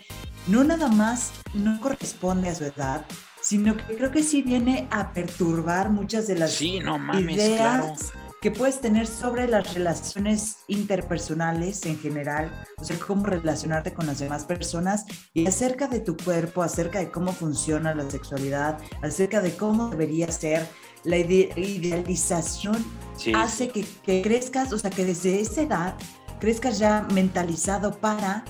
[0.47, 3.05] no nada más no corresponde a su edad,
[3.41, 8.11] sino que creo que sí viene a perturbar muchas de las sí, no mames, ideas
[8.41, 14.19] que puedes tener sobre las relaciones interpersonales en general, o sea, cómo relacionarte con las
[14.19, 19.55] demás personas y acerca de tu cuerpo, acerca de cómo funciona la sexualidad, acerca de
[19.55, 20.67] cómo debería ser.
[21.03, 22.83] La idealización
[23.33, 25.95] hace que, que crezcas, o sea, que desde esa edad
[26.39, 28.43] crezcas ya mentalizado para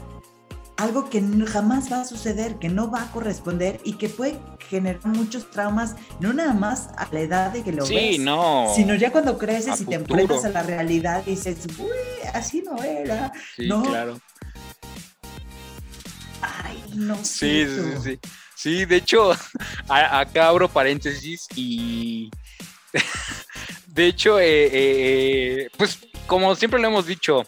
[0.78, 5.06] algo que jamás va a suceder, que no va a corresponder y que puede generar
[5.06, 8.72] muchos traumas, no nada más a la edad de que lo ves, no.
[8.76, 12.82] sino ya cuando creces y te enfrentas a la realidad y dices, uy, así no
[12.84, 13.32] era.
[13.56, 13.84] Sí, ¿no?
[13.84, 14.20] claro.
[16.42, 18.20] Ay, no sí, Sí, sí, sí.
[18.56, 19.32] Sí, de hecho,
[19.88, 22.30] acá abro paréntesis y
[23.88, 27.46] De hecho, eh, eh, pues como siempre lo hemos dicho,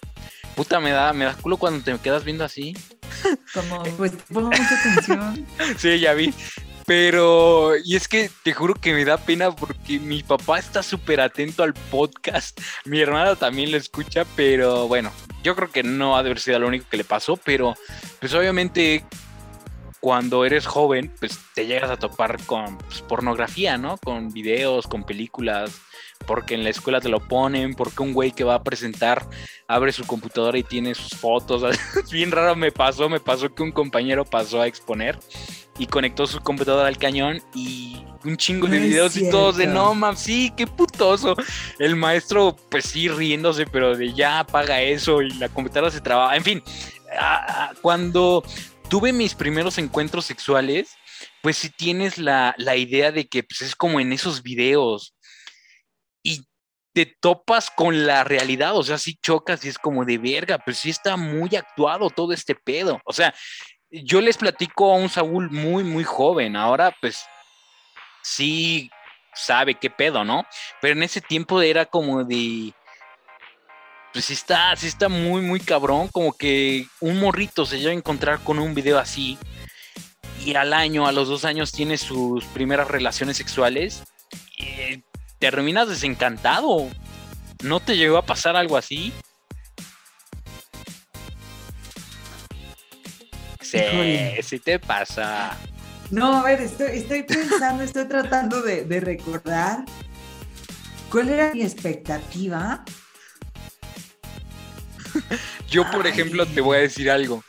[0.59, 2.75] puta, me da, me da culo cuando te quedas viendo así.
[3.53, 5.47] Como, pues pongo mucha atención.
[5.77, 6.33] sí, ya vi.
[6.85, 11.21] Pero, y es que te juro que me da pena porque mi papá está súper
[11.21, 12.59] atento al podcast.
[12.83, 16.59] Mi hermana también lo escucha, pero bueno, yo creo que no ha de haber sido
[16.59, 17.75] lo único que le pasó, pero
[18.19, 19.05] pues obviamente
[20.01, 23.97] cuando eres joven, pues te llegas a topar con pues, pornografía, ¿no?
[23.97, 25.71] Con videos, con películas,
[26.25, 29.27] porque en la escuela te lo ponen, porque un güey que va a presentar
[29.67, 31.63] abre su computadora y tiene sus fotos.
[32.11, 35.17] Bien raro me pasó, me pasó que un compañero pasó a exponer
[35.77, 39.95] y conectó su computadora al cañón y un chingo de videos y todos de no
[39.95, 41.35] mames, sí, qué putoso.
[41.79, 46.35] El maestro, pues sí, riéndose, pero de ya apaga eso y la computadora se traba.
[46.35, 46.61] En fin,
[47.81, 48.43] cuando
[48.89, 50.97] tuve mis primeros encuentros sexuales,
[51.41, 55.15] pues si tienes la, idea de que pues, es como en esos videos
[56.23, 56.45] y
[56.93, 60.79] te topas con la realidad, o sea, si chocas y es como de verga, pues
[60.79, 62.99] sí está muy actuado todo este pedo.
[63.05, 63.33] O sea,
[63.91, 66.55] yo les platico a un Saúl muy, muy joven.
[66.55, 67.25] Ahora, pues,
[68.21, 68.89] sí
[69.33, 70.45] sabe qué pedo, ¿no?
[70.81, 72.73] Pero en ese tiempo era como de.
[74.11, 76.07] Pues sí está, sí está muy, muy cabrón.
[76.09, 79.37] Como que un morrito se lleva a encontrar con un video así.
[80.43, 84.03] Y al año, a los dos años, tiene sus primeras relaciones sexuales.
[85.39, 86.89] Terminas desencantado.
[87.63, 89.13] ¿No te llegó a pasar algo así?
[93.61, 93.79] Sí,
[94.41, 95.57] sí te pasa.
[96.11, 99.85] No, a ver, estoy, pensando, estoy tratando de, recordar
[101.11, 102.83] cuál era mi expectativa.
[105.69, 107.43] Yo, por ejemplo, te voy a decir algo.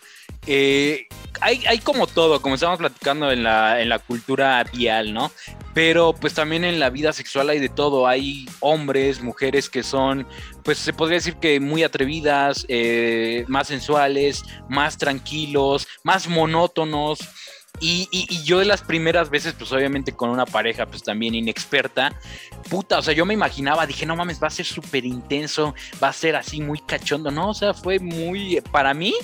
[0.47, 1.07] Eh,
[1.41, 5.33] hay, hay, como todo, como estamos platicando en la, en la cultura vial, ¿no?
[5.73, 8.07] Pero pues también en la vida sexual hay de todo.
[8.07, 10.27] Hay hombres, mujeres que son,
[10.65, 17.21] pues se podría decir que muy atrevidas, eh, más sensuales, más tranquilos, más monótonos.
[17.79, 22.13] Y, y, yo de las primeras veces, pues obviamente con una pareja, pues también inexperta,
[22.69, 26.09] puta, o sea, yo me imaginaba, dije, no mames, va a ser súper intenso, va
[26.09, 27.51] a ser así muy cachondo, ¿no?
[27.51, 29.15] O sea, fue muy, para mí,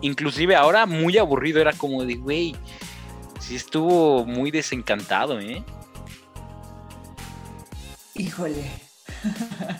[0.00, 2.54] inclusive ahora muy aburrido, era como de, güey,
[3.40, 5.64] sí estuvo muy desencantado, ¿eh?
[8.14, 8.64] Híjole.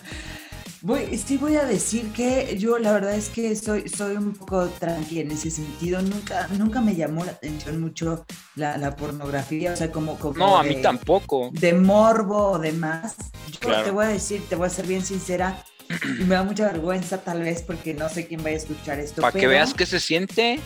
[0.81, 4.67] Voy, sí voy a decir que yo la verdad es que soy, soy un poco
[4.67, 5.99] tranqui en ese sentido.
[6.03, 8.23] Nunca, nunca me llamó la atención mucho
[8.55, 11.49] la, pornografía, o sea, como, como No, a mí tampoco.
[11.53, 13.15] De morbo o demás.
[13.63, 15.65] Yo te voy a decir, te voy a ser bien sincera,
[16.19, 19.23] y me da mucha vergüenza tal vez porque no sé quién vaya a escuchar esto.
[19.23, 20.59] Para que veas qué se siente.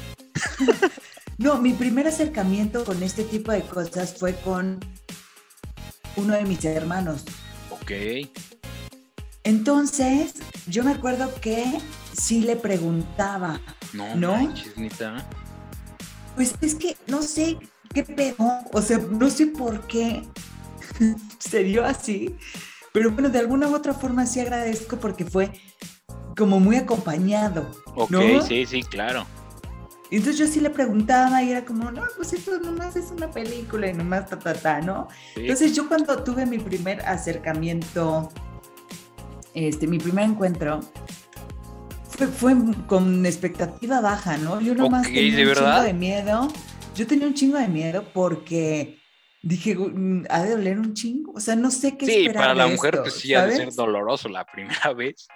[1.38, 4.80] no, mi primer acercamiento con este tipo de cosas fue con
[6.18, 7.24] uno de mis hermanos.
[9.44, 10.34] Entonces,
[10.68, 11.66] yo me acuerdo que
[12.14, 13.60] sí le preguntaba.
[13.94, 14.54] No, ¿no?
[16.36, 17.58] Pues es que no sé
[17.94, 18.36] qué pedo,
[18.72, 20.22] o sea, no sé por qué
[21.40, 22.36] se dio así,
[22.94, 25.52] pero bueno, de alguna u otra forma sí agradezco porque fue
[26.38, 27.70] como muy acompañado.
[27.96, 28.14] Ok,
[28.48, 29.26] sí, sí, claro.
[30.12, 33.30] Y entonces yo sí le preguntaba y era como, no, pues esto nomás es una
[33.30, 35.08] película y nomás ta, ta, ta, ¿no?
[35.36, 38.32] Entonces yo cuando tuve mi primer acercamiento,
[39.54, 40.80] este, mi primer encuentro,
[42.10, 42.56] fue, fue
[42.88, 44.60] con expectativa baja, ¿no?
[44.62, 46.48] Yo nomás tenía un chingo de miedo.
[46.96, 49.00] Yo tenía un chingo de miedo porque
[49.44, 51.34] dije, mm, ha de doler un chingo.
[51.34, 54.28] O sea, no sé qué Sí, para la mujer, pues sí, ha de ser doloroso
[54.28, 55.28] la primera vez.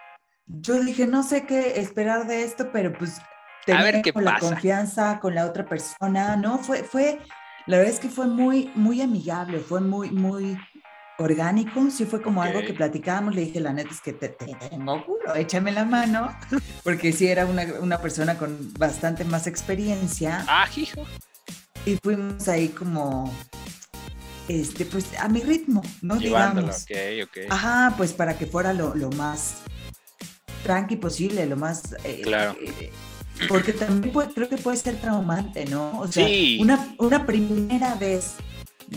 [0.45, 3.21] Yo dije, no sé qué esperar de esto, pero pues
[3.71, 6.58] a ver qué con la confianza con la otra persona, ¿no?
[6.60, 7.19] Fue, fue,
[7.65, 10.58] la verdad es que fue muy, muy amigable, fue muy, muy
[11.17, 15.06] orgánico, sí fue como algo que platicábamos, le dije, la neta es que te, tengo
[15.06, 16.36] culo, échame la mano,
[16.84, 20.43] porque sí era una, una persona con bastante más experiencia.
[20.47, 21.06] Ah, hijo.
[21.86, 23.32] Y fuimos ahí como,
[24.47, 26.15] este, pues a mi ritmo, ¿no?
[26.15, 26.86] Digamos.
[27.49, 29.58] Ajá, pues para que fuera lo, lo más
[30.63, 31.95] tranqui posible, lo más...
[32.04, 32.56] Eh, claro.
[32.62, 32.91] Eh,
[33.48, 36.00] porque también creo que puede ser traumante, ¿no?
[36.00, 36.28] O sea,
[36.60, 38.36] una, una primera vez,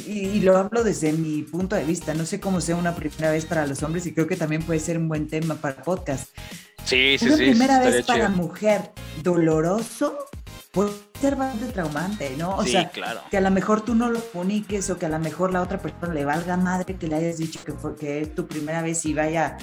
[0.06, 3.46] y, lo hablo desde mi punto de vista, no sé cómo sea una primera vez
[3.46, 6.36] para los hombres y creo que también puede ser un buen tema para podcast.
[6.84, 7.42] Sí, sí, una sí.
[7.42, 10.16] Una primera vez para mujer doloroso
[10.70, 12.56] puede ser bastante traumante, ¿no?
[12.56, 13.22] O sí, sea, claro.
[13.30, 15.78] que a lo mejor tú no lo comuniques o que a lo mejor la otra
[15.78, 19.04] persona le valga madre que le hayas dicho que, fue, que es tu primera vez
[19.06, 19.56] y vaya,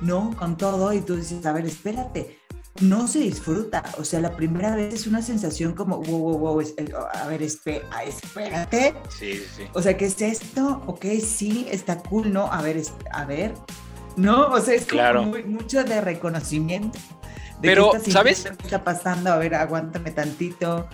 [0.00, 0.34] ¿no?
[0.36, 2.45] Con todo y tú dices, a ver, espérate
[2.80, 3.84] no se disfruta.
[3.98, 6.60] O sea, la primera vez es una sensación como, wow, wow, wow,
[7.12, 7.46] a ver,
[7.90, 8.94] ah, espérate.
[9.08, 9.64] Sí, sí.
[9.72, 10.82] O sea, ¿qué es esto?
[10.86, 12.52] Ok, sí, está cool, ¿no?
[12.52, 12.80] A ver,
[13.12, 13.54] a ver.
[14.16, 14.48] ¿no?
[14.48, 16.98] O sea, es como mucho de reconocimiento.
[17.60, 18.44] Pero, ¿sabes?
[18.58, 19.32] ¿Qué está pasando?
[19.32, 20.88] A ver, aguántame tantito.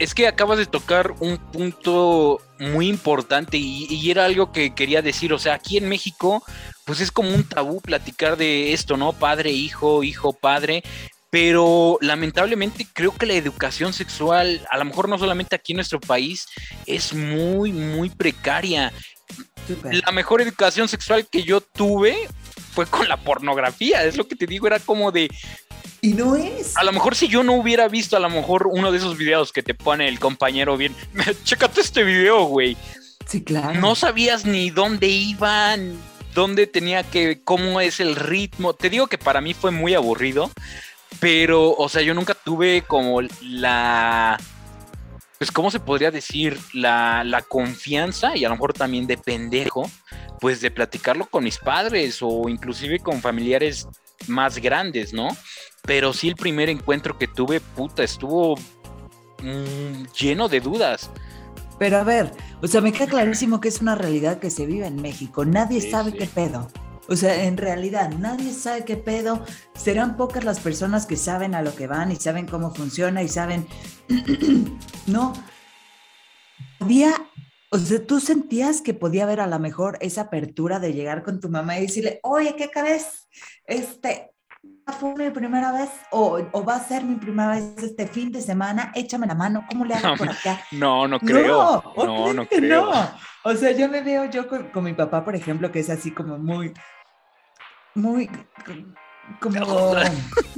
[0.00, 5.02] Es que acabas de tocar un punto muy importante y, y, era algo que quería
[5.02, 5.32] decir.
[5.32, 6.42] O sea, aquí en México,
[6.86, 9.12] pues es como un tabú platicar de esto, ¿no?
[9.12, 10.82] Padre, hijo, hijo, padre.
[11.30, 16.00] Pero lamentablemente creo que la educación sexual, a lo mejor no solamente aquí en nuestro
[16.00, 16.46] país,
[16.86, 18.92] es muy, muy precaria.
[19.84, 22.26] La mejor educación sexual que yo tuve
[22.72, 25.28] fue con la pornografía, es lo que te digo, era como de...
[26.02, 26.76] Y no es.
[26.76, 29.52] A lo mejor si yo no hubiera visto a lo mejor uno de esos videos
[29.52, 30.94] que te pone el compañero bien,
[31.44, 32.76] chécate este video, güey.
[33.26, 33.78] Sí, claro.
[33.80, 35.96] No sabías ni dónde iban,
[36.34, 38.74] dónde tenía que, cómo es el ritmo.
[38.74, 40.50] Te digo que para mí fue muy aburrido,
[41.20, 44.38] pero, o sea, yo nunca tuve como la
[45.40, 46.58] pues, ¿cómo se podría decir?
[46.74, 49.90] La, la, confianza y a lo mejor también de pendejo,
[50.38, 53.88] pues de platicarlo con mis padres o inclusive con familiares
[54.26, 55.28] más grandes, ¿no?
[55.90, 58.54] Pero sí el primer encuentro que tuve, puta, estuvo
[59.42, 61.10] mm, lleno de dudas.
[61.80, 62.30] Pero a ver,
[62.62, 65.44] o sea, me queda clarísimo que es una realidad que se vive en México.
[65.44, 66.68] Nadie sabe qué pedo.
[67.08, 69.44] O sea, en realidad nadie sabe qué pedo.
[69.74, 73.28] Serán pocas las personas que saben a lo que van y saben cómo funciona y
[73.28, 73.66] saben...
[75.08, 75.32] no.
[76.78, 77.14] Había,
[77.72, 81.40] o sea, tú sentías que podía haber a lo mejor esa apertura de llegar con
[81.40, 83.28] tu mamá y decirle, oye, ¿qué crees?
[83.66, 84.30] Este,
[84.98, 88.92] fue mi primera vez o, va a ser mi primera vez este fin de semana,
[88.94, 90.60] échame la mano, ¿cómo le hago por acá?
[90.72, 91.82] No, no creo.
[91.96, 92.90] No, no, creo.
[93.44, 96.10] O sea, yo me veo yo con, con, mi papá, por ejemplo, que es así
[96.10, 96.74] como muy,
[97.94, 98.28] muy
[99.40, 99.94] como...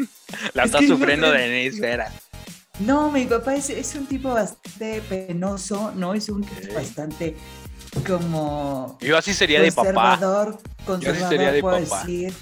[0.55, 2.11] La está sufriendo de Denise Vera.
[2.81, 6.15] No, mi papá es, es, un tipo bastante penoso, ¿no?
[6.15, 7.37] Es un tipo bastante
[8.07, 8.99] como...
[9.01, 10.19] Yo así sería de papá.
[10.87, 12.33] Conservador, sería de puedo decir.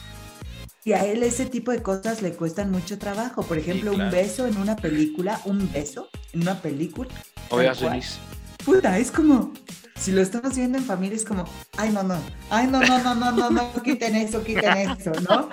[0.84, 3.42] Y a él ese tipo de cosas le cuestan mucho trabajo.
[3.42, 7.10] Por ejemplo, un beso en una película, un beso en una película.
[7.50, 8.18] Oiga, Denise.
[8.64, 9.52] Puta, es como,
[9.98, 11.44] si lo estamos viendo en familia es como,
[11.76, 12.18] ay, no, no,
[12.48, 15.50] ay, no, no, no, no, no, no, quiten eso, quiten eso, ¿no?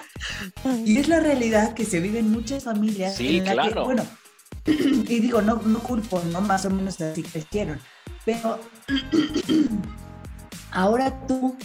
[0.85, 3.15] Y es la realidad que se vive en muchas familias.
[3.15, 3.85] Sí, claro.
[3.85, 4.05] bueno,
[4.65, 6.41] y digo, no, no culpo, ¿no?
[6.41, 7.79] Más o menos así crecieron.
[8.23, 8.59] Pero
[10.71, 11.57] ahora tú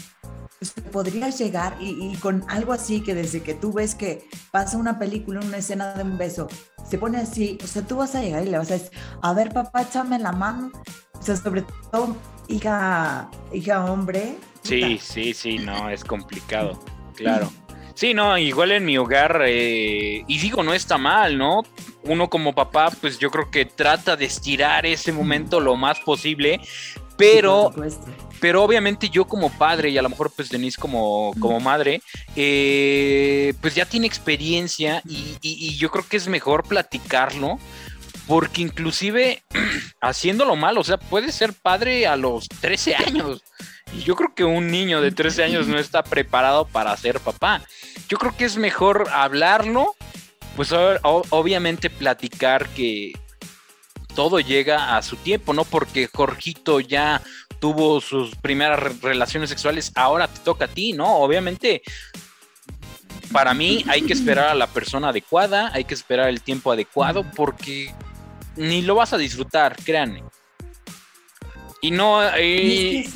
[0.70, 5.40] podrías llegar y, con algo así que desde que tú ves que pasa una película,
[5.40, 6.48] una escena de un beso,
[6.88, 8.90] se pone así, o sea, tú vas a llegar y le vas a decir,
[9.22, 10.70] a ver papá, échame la mano,
[11.12, 12.16] o sea, sobre todo
[12.48, 14.36] hija, hija hombre.
[14.62, 16.78] Sí, sí, sí, no, es complicado,
[17.16, 17.50] claro.
[17.94, 21.62] Sí, no, igual en mi hogar, eh, y digo, no está mal, ¿no?
[22.04, 26.60] Uno como papá, pues yo creo que trata de estirar ese momento lo más posible,
[27.16, 27.72] pero,
[28.40, 32.02] pero obviamente yo como padre, y a lo mejor pues Denise como, como madre,
[32.36, 37.58] eh, pues ya tiene experiencia y, y yo creo que es mejor platicarlo
[38.26, 39.42] porque inclusive
[40.00, 43.42] haciéndolo mal, o sea, puede ser padre a los 13 años.
[43.94, 47.62] Y yo creo que un niño de 13 años no está preparado para ser papá.
[48.08, 49.94] Yo creo que es mejor hablarlo,
[50.56, 53.12] pues obviamente platicar que
[54.14, 55.64] todo llega a su tiempo, ¿no?
[55.64, 57.22] Porque Jorgito ya
[57.60, 61.16] tuvo sus primeras relaciones sexuales, ahora te toca a ti, ¿no?
[61.16, 61.82] Obviamente
[63.32, 67.24] para mí hay que esperar a la persona adecuada, hay que esperar el tiempo adecuado,
[67.34, 67.92] porque
[68.56, 70.22] ni lo vas a disfrutar, créanme.
[71.80, 73.08] Y no, y,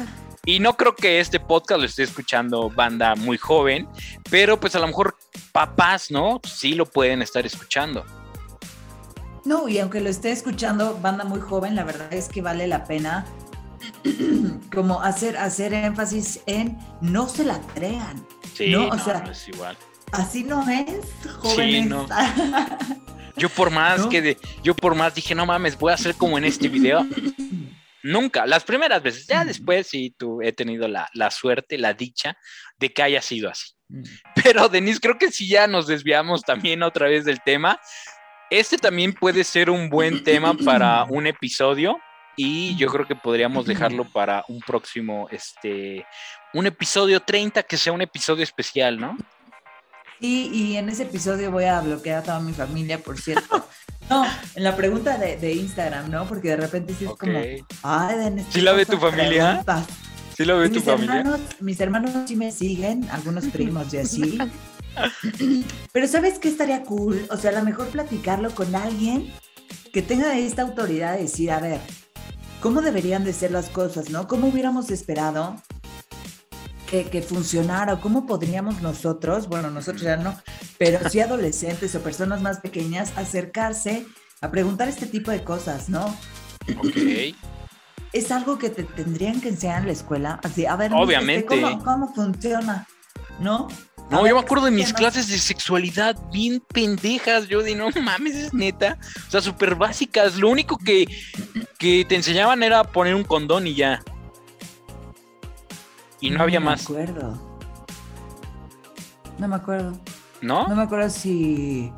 [0.60, 3.88] no creo que este podcast lo esté escuchando banda muy joven,
[4.30, 5.16] pero pues a lo mejor
[5.52, 6.40] papás, ¿no?
[6.44, 8.04] Sí lo pueden estar escuchando.
[9.46, 12.84] No, y aunque lo esté escuchando banda muy joven, la verdad es que vale la
[12.84, 13.24] pena
[14.74, 18.26] como hacer, hacer énfasis en no se la crean.
[18.54, 19.76] Sí, no, o sea, es igual.
[20.10, 21.06] Así no es,
[21.38, 21.84] jóvenes.
[21.84, 22.06] Sí, no.
[23.36, 26.38] Yo por más que de, yo por más dije, no mames, voy a hacer como
[26.38, 27.06] en este video.
[28.02, 32.38] Nunca, las primeras veces, ya después sí tú he tenido la, la suerte, la dicha
[32.78, 33.74] de que haya sido así.
[34.42, 37.78] Pero Denise, creo que si ya nos desviamos también otra vez del tema.
[38.50, 41.96] Este también puede ser un buen tema para un episodio
[42.36, 46.04] y yo creo que podríamos dejarlo para un próximo, este,
[46.52, 49.16] un episodio 30 que sea un episodio especial, ¿no?
[50.20, 53.66] Sí, y en ese episodio voy a bloquear a toda mi familia, por cierto.
[54.08, 54.24] No,
[54.54, 56.28] en la pregunta de, Instagram, ¿no?
[56.28, 57.40] Porque de repente sí es como,
[57.82, 59.64] ay, ¿Sí la ve tu familia?
[60.36, 61.24] ¿Sí la ve tu familia?
[61.58, 64.38] mis hermanos sí me siguen, algunos primos y así.
[65.92, 67.26] Pero ¿sabes qué estaría cool?
[67.30, 69.32] O sea, a lo mejor platicarlo con alguien
[69.92, 71.80] que tenga esta autoridad de decir, a ver,
[72.60, 74.26] ¿cómo deberían de ser las cosas, no?
[74.26, 75.56] ¿Cómo hubiéramos esperado
[76.86, 80.36] que, funcionara o cómo podríamos nosotros, bueno, nosotros ya no,
[80.78, 84.06] pero sí adolescentes o personas más pequeñas acercarse
[84.40, 86.06] a preguntar este tipo de cosas, ¿no?
[86.78, 87.34] Ok.
[88.12, 91.46] Es algo que te tendrían que enseñar en la escuela, así, a ver, Obviamente.
[91.84, 92.86] ¿cómo, funciona?
[93.40, 93.68] ¿No?
[94.10, 98.36] No, yo me acuerdo de mis clases de sexualidad bien pendejas, yo de no mames,
[98.36, 98.98] es neta.
[99.26, 100.36] O sea, súper básicas.
[100.36, 101.06] Lo único que,
[101.78, 104.02] que te enseñaban era poner un condón y ya.
[106.20, 106.88] Y no, había más.
[106.88, 107.58] No me acuerdo.
[109.38, 110.00] No me acuerdo.
[110.40, 110.68] ¿No?
[110.68, 111.92] No me acuerdo si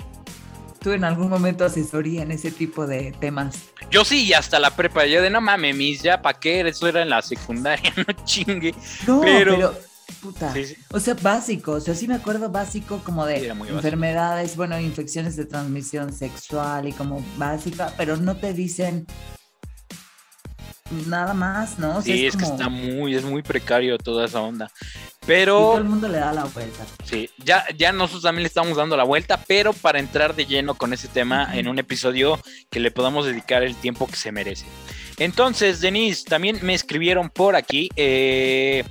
[0.80, 3.70] tuve en algún momento asesoría en ese tipo de temas.
[3.90, 6.86] Yo sí, y hasta la prepa, yo de no mames, mis, ya pa' qué, eso
[6.86, 8.74] era en la secundaria, no chingue.
[9.06, 9.74] No, pero,
[10.14, 10.54] puta,
[10.90, 15.44] o sea, básico, o sea, sí me acuerdo básico como de enfermedades, bueno, infecciones de
[15.44, 19.06] transmisión sexual y como básica, pero no te dicen
[21.06, 22.00] nada más, ¿no?
[22.02, 24.70] sí, es, que está muy, es muy precario toda esa onda.
[25.26, 25.58] Pero.
[25.58, 26.86] todo el mundo le da la vuelta.
[27.04, 30.74] Sí, ya, ya nosotros también le estamos dando la vuelta, pero para entrar de lleno
[30.74, 32.40] con ese tema en un episodio
[32.70, 34.64] que le podamos dedicar el tiempo que se merece.
[35.18, 37.90] Entonces, Denise, también me escribieron por aquí.
[37.96, 38.84] Eh,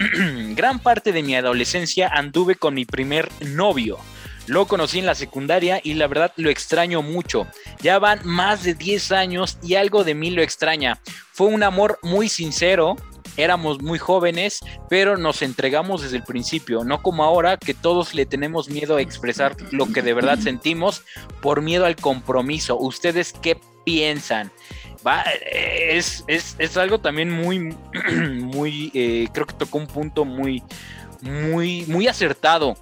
[0.56, 3.98] gran parte de mi adolescencia anduve con mi primer novio.
[4.46, 7.46] Lo conocí en la secundaria y la verdad lo extraño mucho.
[7.82, 10.98] Ya van más de 10 años y algo de mí lo extraña.
[11.32, 12.96] Fue un amor muy sincero,
[13.36, 18.26] éramos muy jóvenes, pero nos entregamos desde el principio, no como ahora que todos le
[18.26, 21.04] tenemos miedo a expresar lo que de verdad sentimos
[21.42, 22.78] por miedo al compromiso.
[22.78, 24.50] ¿Ustedes qué piensan?
[25.06, 27.58] Va, es, es, algo también muy,
[28.40, 30.62] muy, eh, creo que tocó un punto muy,
[31.22, 32.76] muy, muy acertado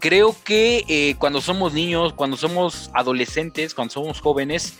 [0.00, 4.78] creo que eh, cuando somos niños, cuando somos adolescentes, cuando somos jóvenes,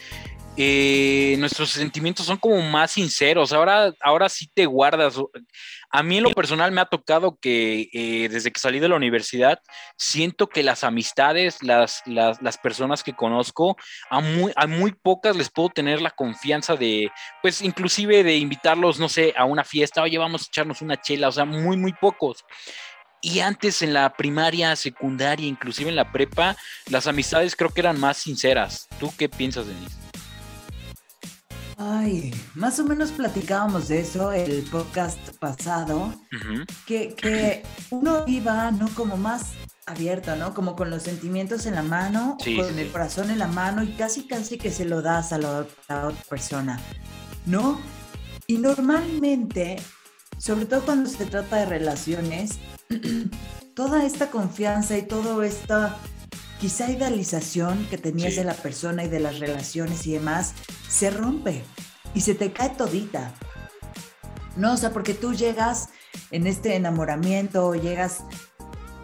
[0.56, 3.52] eh, nuestros sentimientos son como más sinceros.
[3.52, 5.14] Ahora, ahora sí te guardas.
[5.92, 8.94] A mí en lo personal me ha tocado que eh, desde que salí de la
[8.94, 9.60] universidad,
[9.96, 13.76] siento que las amistades, las, las, personas que conozco,
[14.08, 17.10] a muy, a muy pocas les puedo tener la confianza de,
[17.42, 21.28] pues inclusive de invitarlos, no sé, a una fiesta, oye, vamos a echarnos una chela,
[21.28, 22.44] o sea, muy, muy pocos.
[23.20, 26.56] Y antes en la primaria, secundaria, inclusive en la prepa,
[26.88, 28.88] las amistades creo que eran más sinceras.
[28.98, 30.09] ¿Tú qué piensas, Denise?
[31.82, 36.12] Ay, más o menos platicábamos de eso el podcast pasado,
[36.86, 38.86] que, que, uno iba, ¿no?
[38.94, 39.52] Como más
[39.86, 40.52] abierto, ¿no?
[40.52, 44.26] Como con los sentimientos en la mano, con el corazón en la mano y casi,
[44.26, 46.78] casi que se lo das a la otra persona,
[47.46, 47.80] ¿no?
[48.46, 49.76] Y normalmente,
[50.36, 52.58] sobre todo cuando se trata de relaciones,
[53.74, 55.96] toda esta confianza y toda esta
[56.60, 60.52] quizá idealización que tenías de la persona y de las relaciones y demás
[60.88, 61.64] se rompe
[62.14, 63.32] y se te cae todita.
[64.56, 65.88] No, o sea, porque tú llegas
[66.30, 68.24] en este enamoramiento, llegas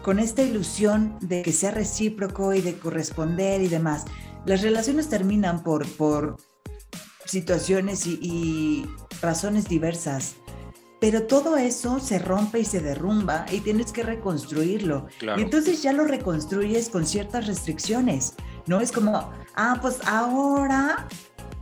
[0.03, 4.05] con esta ilusión de que sea recíproco y de corresponder y demás.
[4.45, 6.37] Las relaciones terminan por, por
[7.25, 8.85] situaciones y, y
[9.21, 10.35] razones diversas
[10.99, 15.07] pero todo eso se rompe y se derrumba y tienes que reconstruirlo.
[15.37, 18.33] Y entonces ya lo reconstruyes con ciertas restricciones,
[18.65, 18.81] ¿no?
[18.81, 21.07] Es como, ah, pues ahora,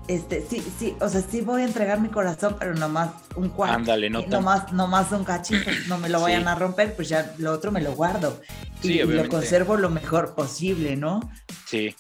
[0.07, 3.75] este, sí, sí, o sea, sí voy a entregar mi corazón, pero nomás un cuarto.
[3.75, 7.51] Ándale, no nomás, nomás un cachito, no me lo vayan a romper, pues ya lo
[7.51, 8.39] otro me lo guardo.
[8.83, 11.19] y lo conservo lo mejor posible, ¿no?
[11.65, 11.93] Sí.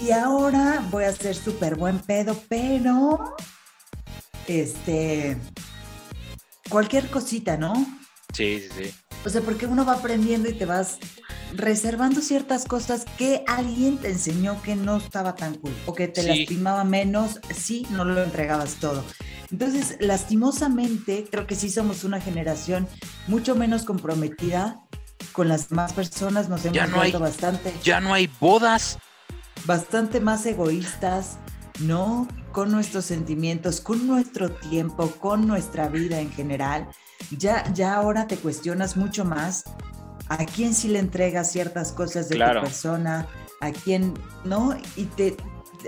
[0.00, 3.36] Y ahora voy a ser súper buen pedo, pero,
[4.46, 5.36] este
[6.68, 7.74] cualquier cosita, ¿no?
[8.32, 8.94] Sí, sí, sí.
[9.24, 10.98] O sea, porque uno va aprendiendo y te vas
[11.54, 16.22] reservando ciertas cosas que alguien te enseñó que no estaba tan cool o que te
[16.22, 19.02] lastimaba menos si no lo entregabas todo.
[19.50, 22.86] Entonces, lastimosamente, creo que sí somos una generación
[23.26, 24.82] mucho menos comprometida
[25.32, 27.72] con las demás personas, nos hemos ya no bastante.
[27.82, 28.98] Ya no hay bodas.
[29.64, 31.38] Bastante más egoístas,
[31.80, 32.28] ¿no?
[32.58, 36.88] Con nuestros sentimientos, con nuestro tiempo, con nuestra vida en general.
[37.30, 39.62] Ya, ya ahora te cuestionas mucho más
[40.28, 43.28] a quién sí le entregas ciertas cosas de tu persona,
[43.60, 44.12] a quién
[44.44, 45.36] no, y te,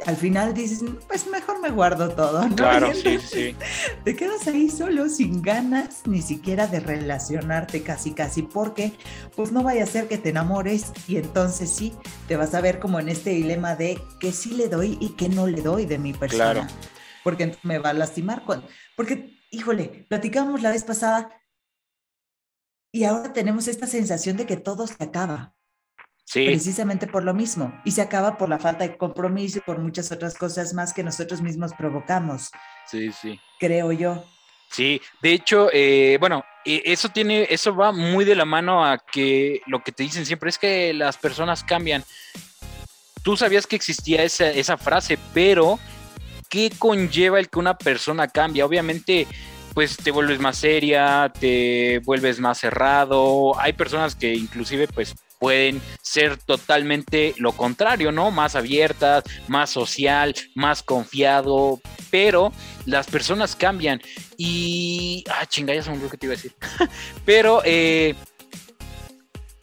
[0.07, 2.57] al final dices, pues mejor me guardo todo, ¿no?
[2.57, 3.57] Claro, sí, sí.
[4.05, 8.93] Te quedas ahí solo, sin ganas ni siquiera de relacionarte casi, casi, porque
[9.37, 11.95] pues no vaya a ser que te enamores y entonces sí,
[12.29, 15.29] te vas a ver como en este dilema de que sí le doy y que
[15.29, 16.53] no le doy de mi persona.
[16.53, 16.67] Claro.
[17.23, 18.45] Porque me va a lastimar.
[18.97, 21.31] porque, híjole, platicamos la vez pasada
[22.93, 25.55] y ahora tenemos esta sensación de que todo se acaba.
[26.33, 27.73] Precisamente por lo mismo.
[27.85, 31.03] Y se acaba por la falta de compromiso y por muchas otras cosas más que
[31.03, 32.51] nosotros mismos provocamos.
[32.87, 33.41] Sí, sí.
[33.59, 34.25] Creo yo.
[34.71, 38.99] Sí, de hecho, eh, bueno, e, eso tiene, eso va muy de la mano a
[38.99, 42.05] que lo que te dicen siempre es que las personas cambian.
[43.23, 45.81] Tú sabías que existía esa, esa frase, pero
[46.49, 48.63] ¿qué conlleva el que una persona cambie?
[48.63, 49.27] Obviamente,
[49.75, 53.59] pues te vuelves más seria, te vuelves más cerrado.
[53.59, 58.31] Hay personas que inclusive pues pueden ser totalmente lo contrario, ¿no?
[58.31, 61.81] Más abiertas, más social, más confiado,
[62.11, 62.53] pero
[62.87, 64.01] las personas cambian
[64.37, 65.25] y...
[65.31, 66.55] Ah, chinga, ya se me olvidó que te iba a decir.
[67.25, 68.15] pero, eh...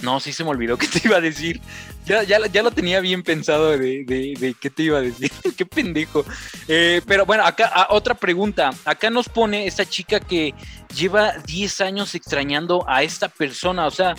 [0.01, 1.61] No, sí se me olvidó que te iba a decir.
[2.05, 5.31] Ya, ya, ya lo tenía bien pensado de, de, qué te iba a decir.
[5.57, 6.23] qué pendejo.
[6.67, 8.69] Eh, pero bueno, acá ah, otra pregunta.
[8.85, 10.53] Acá nos pone esta chica que
[10.95, 13.87] lleva 10 años extrañando a esta persona.
[13.87, 14.15] O sea,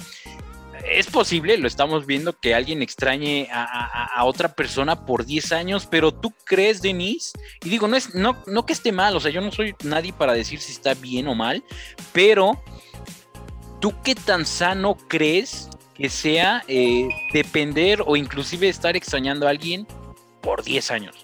[0.85, 6.13] es posible, lo estamos viendo, que alguien extrañe a, otra persona por 10 años, pero
[6.13, 7.33] tú crees, Denise,
[7.65, 10.13] y digo, no es, no, no que esté mal, o sea, yo no soy nadie
[10.13, 11.65] para decir si está bien o mal,
[12.13, 12.63] pero
[13.81, 19.87] ¿tú qué tan sano crees que sea eh, depender o inclusive estar extrañando a alguien
[20.43, 21.17] por 10 años?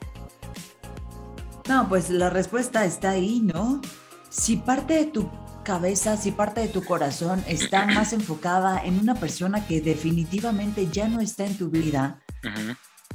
[1.69, 3.81] No, pues la respuesta está ahí, ¿no?
[4.29, 5.31] Si parte de tu
[5.65, 11.09] cabeza, si parte de tu corazón está más enfocada en una persona que definitivamente ya
[11.09, 12.21] no está en tu vida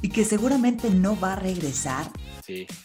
[0.02, 2.10] y que seguramente no va a regresar,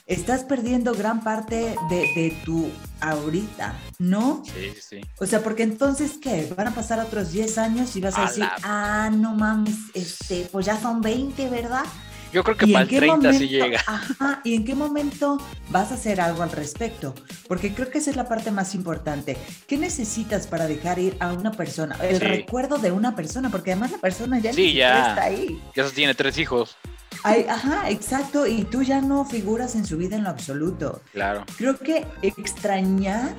[0.06, 2.70] estás perdiendo gran parte de, tu
[3.02, 4.44] ahorita, ¿no?
[4.46, 5.02] Sí, sí.
[5.20, 6.54] O sea, porque entonces, ¿qué?
[6.56, 10.66] Van a pasar otros 10 años y vas a, decir, ah, no mames, este, pues
[10.66, 11.86] ya son 20, ¿verdad?
[12.34, 13.82] Yo creo que para el 30 sí llega.
[13.86, 15.38] Ajá, ¿y en qué momento
[15.70, 17.16] vas a hacer algo al respecto?
[17.48, 19.38] Porque creo que esa es la parte más importante.
[19.68, 21.96] ¿Qué necesitas para dejar ir a una persona?
[22.02, 25.62] El recuerdo de una persona, porque además la persona ya, sí, ya está ahí.
[25.76, 26.78] Ya tiene tres hijos.
[27.24, 31.02] ajá, exacto, y tú ya no figuras en su vida en lo absoluto.
[31.14, 31.46] Claro.
[31.58, 33.34] Creo que extrañar.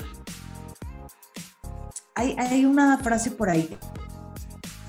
[2.14, 3.76] Hay, hay una frase por ahí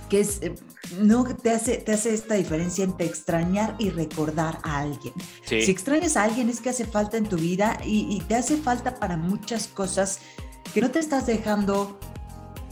[0.09, 0.55] que es, eh,
[0.99, 5.13] no te hace, te hace esta diferencia entre extrañar y recordar a alguien.
[5.43, 8.95] Si extrañas a alguien es que hace falta en tu vida y, te hace falta
[8.95, 10.19] para muchas cosas
[10.73, 11.99] que no te estás dejando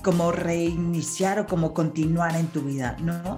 [0.04, 3.38] como reiniciar o como continuar en tu vida, ¿no?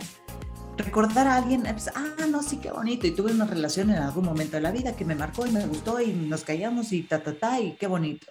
[0.77, 4.25] Recordar a alguien, pues, ah, no, sí, qué bonito, y tuve una relación en algún
[4.25, 7.23] momento de la vida que me marcó y me gustó y nos callamos y ta,
[7.23, 8.27] ta, ta, y qué bonito.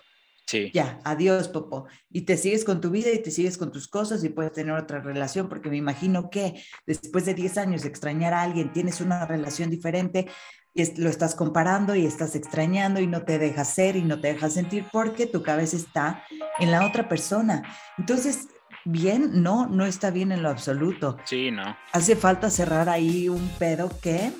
[0.46, 0.70] Sí.
[0.72, 1.86] Ya, adiós, Popo.
[2.10, 4.74] Y te sigues con tu vida y te sigues con tus cosas y puedes tener
[4.74, 9.00] otra relación, porque me imagino que después de 10 años de extrañar a alguien, tienes
[9.00, 10.28] una relación diferente
[10.72, 14.28] y lo estás comparando y estás extrañando y no te dejas ser y no te
[14.28, 16.22] dejas sentir porque tu cabeza está
[16.60, 17.62] en la otra persona.
[17.98, 18.48] Entonces,
[18.84, 21.16] bien, no, no está bien en lo absoluto.
[21.24, 21.76] Sí, no.
[21.92, 24.32] Hace falta cerrar ahí un pedo que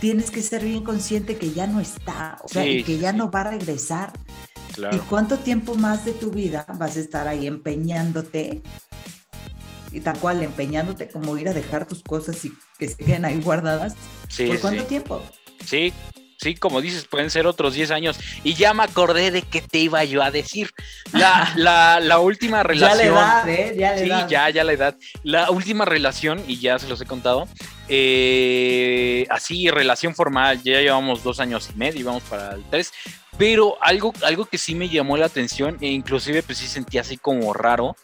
[0.00, 3.30] tienes que ser bien consciente que ya no está, o sea, y que ya no
[3.30, 4.12] va a regresar.
[4.92, 8.62] ¿Y cuánto tiempo más de tu vida vas a estar ahí empeñándote?
[9.90, 13.40] Y tal cual, empeñándote como ir a dejar tus cosas y que se queden ahí
[13.40, 13.94] guardadas.
[14.36, 15.22] ¿Por cuánto tiempo?
[15.64, 15.92] Sí,
[16.40, 18.18] sí, como dices, pueden ser otros 10 años.
[18.42, 20.70] Y ya me acordé de qué te iba yo a decir.
[21.12, 22.98] La, la, la última relación.
[22.98, 23.74] Ya la edad, ¿eh?
[23.78, 24.96] Ya la sí, ya, ya la edad.
[25.22, 27.46] La última relación, y ya se los he contado,
[27.94, 32.90] eh, así, relación formal, ya llevamos dos años y medio, vamos para el tres,
[33.36, 37.18] pero algo, algo que sí me llamó la atención, e inclusive pues sí sentí así
[37.18, 37.94] como raro.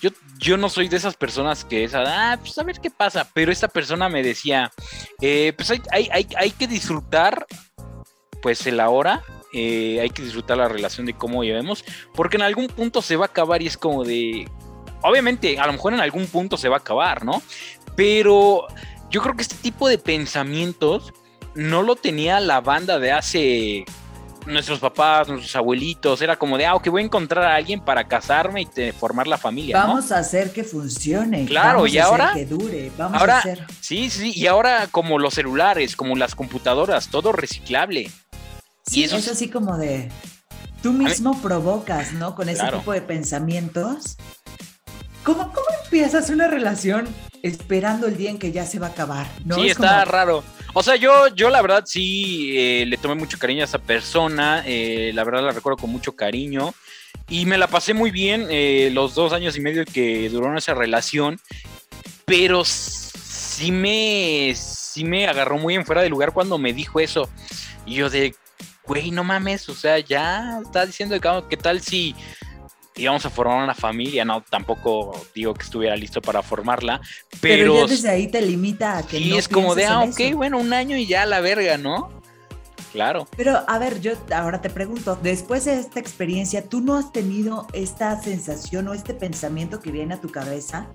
[0.00, 0.08] Yo,
[0.38, 3.52] yo no soy de esas personas que es, ah, pues a ver qué pasa, pero
[3.52, 4.72] esta persona me decía,
[5.20, 7.44] eh, pues hay, hay, hay, que disfrutar
[8.40, 9.22] pues el ahora,
[9.52, 13.26] eh, hay que disfrutar la relación de cómo llevemos, porque en algún punto se va
[13.26, 14.48] a acabar y es como de,
[15.02, 17.42] obviamente, a lo mejor en algún punto se va a acabar, ¿no?
[17.94, 18.68] Pero
[19.10, 21.12] yo creo que este tipo de pensamientos
[21.54, 23.84] no lo tenía la banda de hace
[24.46, 28.04] nuestros papás, nuestros abuelitos, era como de, ah, ok, voy a encontrar a alguien para
[28.04, 29.76] casarme y formar la familia.
[29.76, 31.44] Vamos a hacer que funcione.
[31.44, 32.32] Claro, y ahora.
[32.34, 32.90] que dure.
[32.96, 33.66] Vamos a hacer.
[33.80, 38.10] Sí, sí, y ahora como los celulares, como las computadoras, todo reciclable.
[38.86, 40.10] Sí, y eso es así como de.
[40.82, 42.34] Tú mismo provocas, ¿no?
[42.34, 44.16] Con ese tipo de pensamientos.
[45.28, 47.06] ¿Cómo, ¿Cómo empiezas una relación
[47.42, 49.26] esperando el día en que ya se va a acabar?
[49.44, 49.56] ¿no?
[49.56, 50.42] Sí, está raro.
[50.72, 54.62] O sea, yo, yo la verdad sí eh, le tomé mucho cariño a esa persona,
[54.64, 56.72] eh, la verdad la recuerdo con mucho cariño
[57.28, 60.72] y me la pasé muy bien eh, los dos años y medio que duró esa
[60.72, 61.38] relación,
[62.24, 67.28] pero sí me, sí me agarró muy en fuera de lugar cuando me dijo eso.
[67.84, 68.34] Y yo de,
[68.86, 72.16] güey, no mames, o sea, ya está diciendo que qué tal si
[72.98, 77.00] íbamos a formar una familia, no, tampoco digo que estuviera listo para formarla,
[77.40, 77.74] pero...
[77.74, 79.18] Pero ya desde ahí te limita a que...
[79.18, 82.18] Y es como de, ah, ok, bueno, un año y ya la verga, ¿no?
[82.92, 83.28] claro.
[83.36, 87.66] Pero a ver, yo ahora te pregunto, después de esta experiencia, ¿tú no has tenido
[87.72, 90.88] esta sensación o este pensamiento que viene a tu cabeza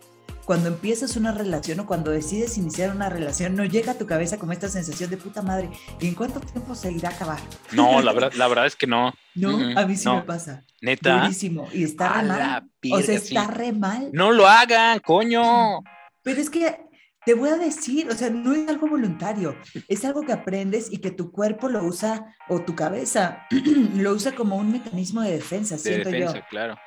[0.46, 4.38] cuando empiezas una relación o cuando decides iniciar una relación, no llega a tu cabeza
[4.38, 5.70] como esta sensación de puta madre,
[6.00, 7.40] ¿y en cuánto tiempo se irá a acabar?
[7.72, 9.14] No, la verdad, la verdad es que no.
[9.36, 10.64] No, a mí sí me pasa.
[10.82, 11.22] Neta.
[11.22, 11.68] Durísimo.
[11.72, 12.70] Y está re mal.
[12.92, 14.10] o sea, está re mal.
[14.14, 15.82] No lo hagan, coño.
[16.22, 16.78] Pero es que
[17.26, 19.56] te voy a decir, o sea, no es algo voluntario,
[19.88, 23.48] es algo que aprendes y que tu cuerpo lo usa, o tu cabeza
[23.96, 26.78] lo usa como un mecanismo de defensa, de siento defensa, claro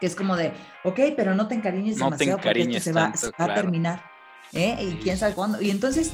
[0.00, 0.52] que es como de,
[0.84, 4.02] ok, pero no te encariñes demasiado porque esto se va, a terminar.
[4.52, 4.76] ¿eh?
[4.80, 5.60] Y quién sabe cuándo.
[5.60, 6.12] Y entonces,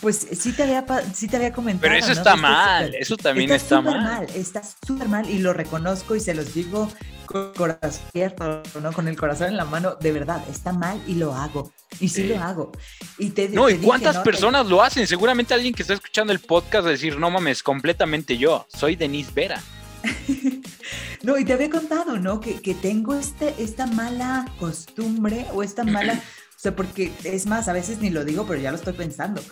[0.00, 0.84] pues sí te había,
[1.14, 1.82] sí te había comentado.
[1.82, 4.26] Pero eso está mal, eso también está, mal.
[4.34, 6.88] Está súper mal y lo reconozco y se los digo
[7.26, 8.92] con corazón abierto, ¿no?
[8.92, 11.72] Con el corazón en la mano, de verdad, está mal y lo hago.
[12.00, 12.72] Y sí, lo hago.
[13.18, 15.06] Y te, no, ¿y cuántas personas lo hacen?
[15.06, 18.96] Seguramente alguien que está escuchando el podcast va a decir, no mames, completamente yo, soy
[18.96, 19.62] Denise Vera.
[21.22, 22.40] no, y te había contado, ¿no?
[22.40, 27.68] Que, que, tengo este, esta mala costumbre o esta mala, o sea, porque es más,
[27.68, 29.42] a veces ni lo digo, pero ya lo estoy pensando.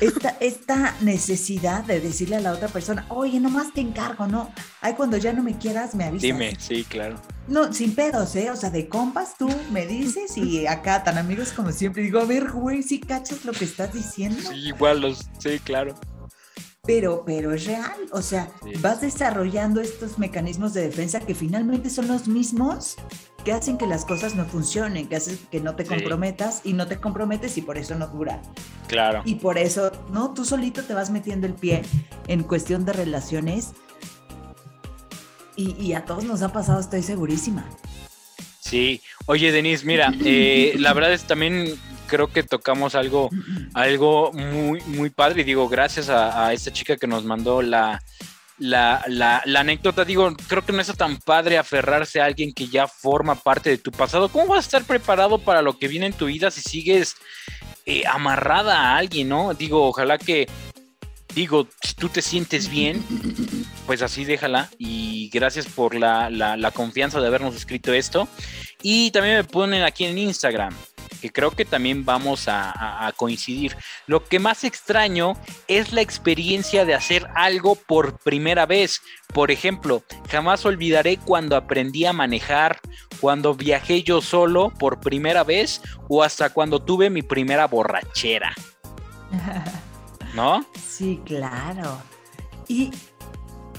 [0.00, 4.50] Esta, esta necesidad de decirle a la otra persona, oye, nomás te encargo, ¿no?
[4.82, 6.22] Ay, cuando ya no me quieras, me avisas.
[6.22, 7.16] Dime, sí, claro.
[7.48, 8.50] No, sin pedos, ¿eh?
[8.50, 12.24] O sea, de compas tú me dices y acá tan amigos como siempre digo, a
[12.24, 14.50] ver, güey, si cachas lo que estás diciendo.
[14.50, 15.94] Sí, igual los, sí, claro
[16.86, 22.08] pero, pero es real, o sea, vas desarrollando estos mecanismos de defensa que finalmente son
[22.08, 22.96] los mismos
[23.44, 26.86] que hacen que las cosas no funcionen, que hacen que no te comprometas y no
[26.86, 28.42] te comprometes y por eso no dura.
[28.88, 29.22] Claro.
[29.24, 30.34] Y por eso, ¿no?
[30.34, 31.82] Tú solito te vas metiendo el pie
[32.26, 33.72] en cuestión de relaciones
[35.54, 37.68] y, y a todos nos ha pasado, estoy segurísima.
[38.66, 41.72] Sí, oye Denise, mira, eh, la verdad es también
[42.06, 43.30] creo que tocamos algo,
[43.74, 45.42] algo muy, muy padre.
[45.42, 48.02] Y digo, gracias a, esta chica que nos mandó la,
[48.58, 50.04] la, la, anécdota.
[50.04, 53.78] Digo, creo que no es tan padre aferrarse a alguien que ya forma parte de
[53.78, 54.28] tu pasado.
[54.28, 57.16] ¿Cómo vas a estar preparado para lo que viene en tu vida si sigues
[57.84, 59.54] eh, amarrada a alguien, no?
[59.54, 60.48] Digo, ojalá que,
[61.34, 63.04] digo, si tú te sientes bien,
[63.86, 64.70] pues así déjala.
[64.78, 68.28] Y gracias por la, la confianza de habernos escrito esto.
[68.82, 70.74] Y también me ponen aquí en Instagram
[71.26, 73.76] que creo que también vamos a, coincidir.
[74.06, 75.34] Lo que más extraño
[75.66, 79.02] es la experiencia de hacer algo por primera vez.
[79.34, 82.78] Por ejemplo, jamás olvidaré cuando aprendí a manejar,
[83.20, 88.54] cuando viajé yo solo por primera vez o hasta cuando tuve mi primera borrachera.
[90.34, 90.64] ¿No?
[90.74, 92.00] Sí, claro.
[92.68, 92.92] Y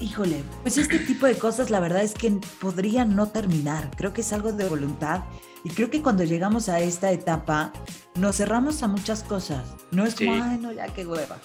[0.00, 2.30] Híjole, pues este tipo de cosas la verdad es que
[2.60, 3.90] podrían no terminar.
[3.96, 5.24] Creo que es algo de voluntad
[5.68, 7.74] y creo que cuando llegamos a esta etapa,
[8.14, 9.76] nos cerramos a muchas cosas.
[9.90, 11.36] No es como, ay, no, ya qué hueva.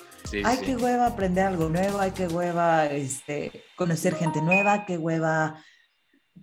[0.45, 5.61] hay que hueva aprender algo nuevo, hay que hueva este, conocer gente nueva, qué hueva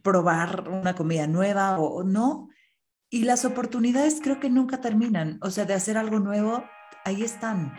[0.03, 2.51] probar una comida nueva o no.
[3.09, 5.39] Y las oportunidades creo que nunca terminan.
[5.41, 6.63] O sea, de hacer algo nuevo,
[7.07, 7.73] ahí están.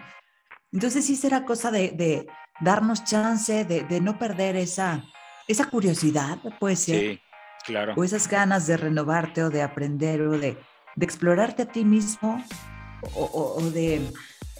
[0.71, 2.27] Entonces sí será cosa de, de
[2.59, 5.03] darnos chance, de, de, no perder esa,
[5.47, 7.21] esa curiosidad, puede ser.
[7.65, 7.93] Claro.
[7.95, 10.57] O esas ganas de renovarte o de aprender o de,
[10.99, 12.43] explorarte a ti mismo
[13.13, 14.01] o, de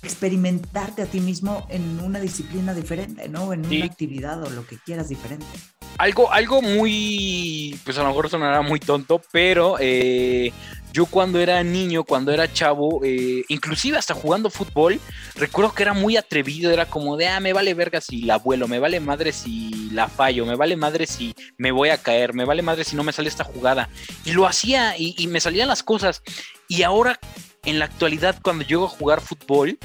[0.02, 3.54] experimentarte a ti mismo en una disciplina diferente, ¿no?
[3.54, 5.46] En una actividad o lo que quieras diferente.
[5.98, 10.52] Algo, algo muy, pues a lo mejor sonará muy tonto, pero eh,
[10.94, 15.00] yo cuando era niño, cuando era chavo, eh, inclusive hasta jugando fútbol,
[15.36, 18.68] recuerdo que era muy atrevido, era como de, ah, me vale verga si la vuelo,
[18.68, 22.46] me vale madre si la fallo, me vale madre si me voy a caer, me
[22.46, 23.90] vale madre si no me sale esta jugada.
[24.26, 26.22] Y lo hacía y, me salían las cosas.
[26.68, 27.20] Y ahora,
[27.64, 29.78] en la actualidad, cuando llego a jugar fútbol,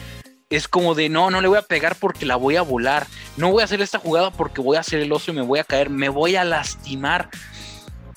[0.50, 3.06] es como de no, no le voy a pegar porque la voy a volar.
[3.36, 5.58] No voy a hacer esta jugada porque voy a hacer el oso y me voy
[5.58, 5.90] a caer.
[5.90, 7.30] Me voy a lastimar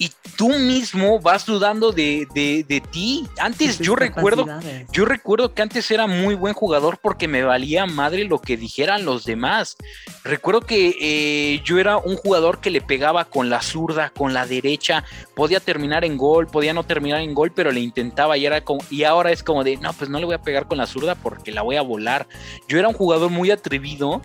[0.02, 3.28] y tú mismo vas dudando de, de, ti.
[3.38, 4.47] Antes yo recuerdo,
[4.93, 9.04] yo recuerdo que antes era muy buen jugador porque me valía madre lo que dijeran
[9.04, 9.76] los demás.
[10.24, 14.45] Recuerdo que eh, yo era un jugador que le pegaba con la zurda, con la
[14.45, 15.04] derecha,
[15.36, 18.80] podía terminar en gol, podía no terminar en gol, pero le intentaba y era como,
[18.89, 21.16] y ahora es como de, no, pues no le voy a pegar con la zurda
[21.16, 22.26] porque la voy a volar.
[22.70, 24.22] Yo era un jugador muy atrevido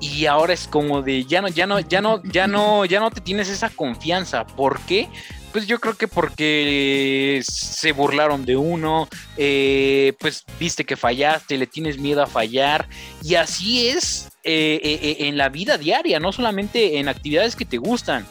[0.00, 3.10] y ahora es como de ya no, ya no, ya no, ya no, ya no
[3.10, 4.46] te tienes esa confianza.
[4.46, 5.08] ¿Por qué?
[5.52, 11.66] Pues yo creo que porque se burlaron de uno, eh, pues viste que fallaste, le
[11.66, 12.88] tienes miedo a fallar.
[13.22, 17.78] Y así es eh, eh, en la vida diaria, no solamente en actividades que te
[17.78, 18.26] gustan.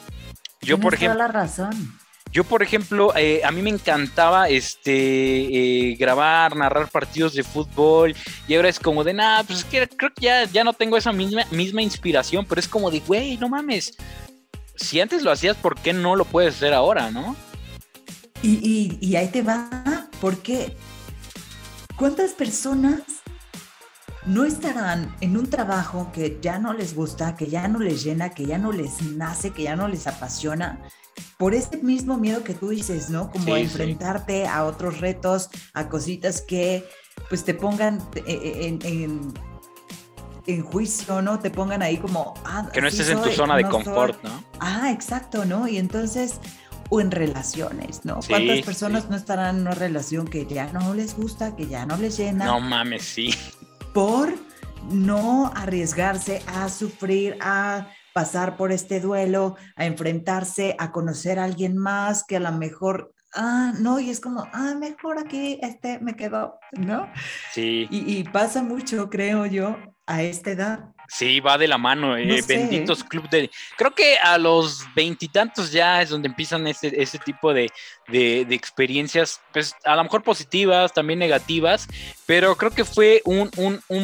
[0.61, 1.17] Yo, por ejemplo.
[1.17, 1.97] la razón.
[2.33, 8.15] Yo, por ejemplo, eh, a mí me encantaba este eh, grabar, narrar partidos de fútbol
[8.47, 11.11] y ahora es como de, nada, pues es que creo que ya, no tengo esa
[11.11, 13.95] misma, misma inspiración, pero es como de, güey, no mames,
[14.75, 17.35] si antes lo hacías, ¿por qué no lo puedes hacer ahora, no?
[18.41, 20.75] Y, y ahí te va, porque
[21.97, 23.03] ¿cuántas personas
[24.25, 28.31] no estarán en un trabajo que ya no les gusta, que ya no les llena,
[28.31, 30.81] que ya no les nace, que ya no les apasiona,
[31.37, 33.31] por ese mismo miedo que tú dices, ¿no?
[33.31, 36.87] Como enfrentarte a otros retos, a cositas que
[37.29, 39.33] pues te pongan eh, eh, en,
[40.45, 41.39] en, juicio, ¿no?
[41.39, 42.33] Te pongan ahí como...
[42.45, 44.43] Ah, que no estés en tu zona de confort, ¿no?
[44.59, 45.67] Ah, exacto, ¿no?
[45.67, 46.39] Y entonces
[46.89, 48.19] o en relaciones, ¿no?
[48.27, 51.97] ¿Cuántas personas no estarán en una relación que ya no les gusta, que ya no
[51.97, 52.45] les llena?
[52.45, 53.33] No mames, sí
[53.93, 54.33] por
[54.89, 61.77] no arriesgarse a sufrir, a pasar por este duelo, a enfrentarse, a conocer a alguien
[61.77, 66.15] más que a lo mejor, ah, no, y es como, ah, mejor aquí, este me
[66.15, 67.07] quedó, ¿no?
[67.51, 67.87] Sí.
[67.89, 70.79] Y, pasa mucho, creo yo, a esta edad.
[71.07, 73.51] Sí, va de la mano, eh, benditos club de...
[73.77, 77.69] Creo que a los veintitantos ya es donde empiezan ese, ese tipo de,
[78.09, 81.87] experiencias, pues a lo mejor positivas, también negativas,
[82.25, 83.49] pero creo que fue un,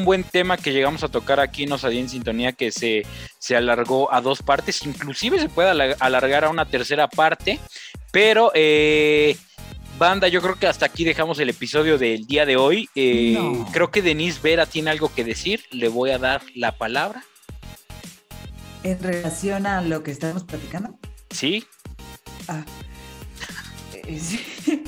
[0.06, 3.06] buen tema que llegamos a tocar aquí en Osadía en Sintonía que se,
[3.40, 7.60] se alargó a dos partes, inclusive se puede alargar a una tercera parte,
[8.12, 8.52] pero...
[8.54, 9.36] Eh,
[10.00, 12.90] Banda, yo creo que hasta aquí dejamos el episodio del día de hoy.
[12.96, 13.38] Eh,
[13.74, 15.66] creo que Denise Vera tiene algo que decir.
[15.72, 17.26] Le voy a dar la palabra.
[18.84, 20.98] ¿En relación a lo que estamos platicando?
[21.30, 21.66] Sí.
[22.48, 22.64] Ah.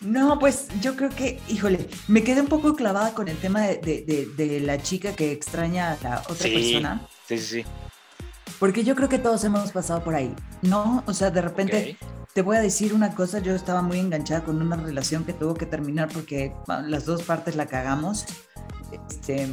[0.00, 4.60] No, pues yo creo que, híjole, me quedé un poco clavada con el tema de,
[4.62, 7.08] la chica que extraña a la otra persona.
[7.26, 7.85] Sí, sí, sí.
[8.58, 11.02] Porque yo creo que todos hemos pasado por ahí, ¿no?
[11.06, 11.98] O sea, de repente
[12.32, 15.54] te voy a decir una cosa, yo estaba muy enganchada con una relación que tuvo
[15.54, 16.52] que terminar porque
[16.86, 18.26] las dos partes la cagamos,
[19.10, 19.48] este,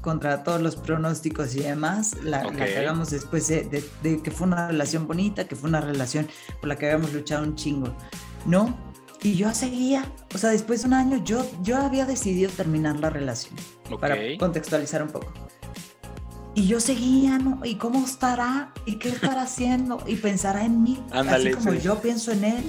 [0.00, 3.84] contra todos los pronósticos y demás, la, cagamos después de,
[4.22, 6.28] que fue una relación bonita, que fue una relación
[6.60, 7.94] por la que habíamos luchado un chingo,
[8.46, 8.76] ¿no?
[9.20, 13.10] Y yo seguía, o sea, después de un año yo, yo había decidido terminar la
[13.10, 13.56] relación,
[14.00, 15.32] para contextualizar un poco.
[16.58, 17.60] Y yo seguía, ¿no?
[17.64, 18.72] ¿Y cómo estará?
[18.84, 20.02] ¿Y qué estará haciendo?
[20.08, 22.64] Y pensará en mí, así como yo pienso en él.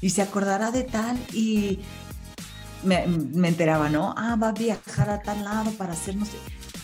[0.00, 1.16] Y se acordará de tal.
[1.32, 1.78] Y
[2.82, 4.12] me, enteraba, ¿no?
[4.18, 6.32] Ah, va a viajar a tal lado para hacer, no sé.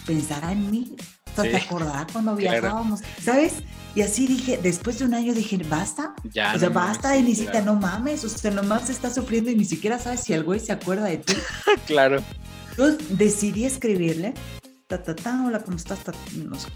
[0.07, 0.94] Pensará en mí.
[1.32, 3.00] O sea, ¿Te acordará cuando viajábamos?
[3.20, 3.55] ¿Sabes?
[3.96, 6.14] Y así dije, después de un año dije, basta.
[6.22, 8.22] Ya, o sea, basta, y ni siquiera, no mames.
[8.22, 11.16] O sea, nomás está sufriendo y ni siquiera sabes si el güey se acuerda de
[11.16, 11.34] ti.
[11.88, 12.22] claro.
[12.70, 14.34] Entonces decidí escribirle
[14.87, 16.01] ta, ta, ta, hola, ¿cómo estás?
[16.37, 16.68] no sé.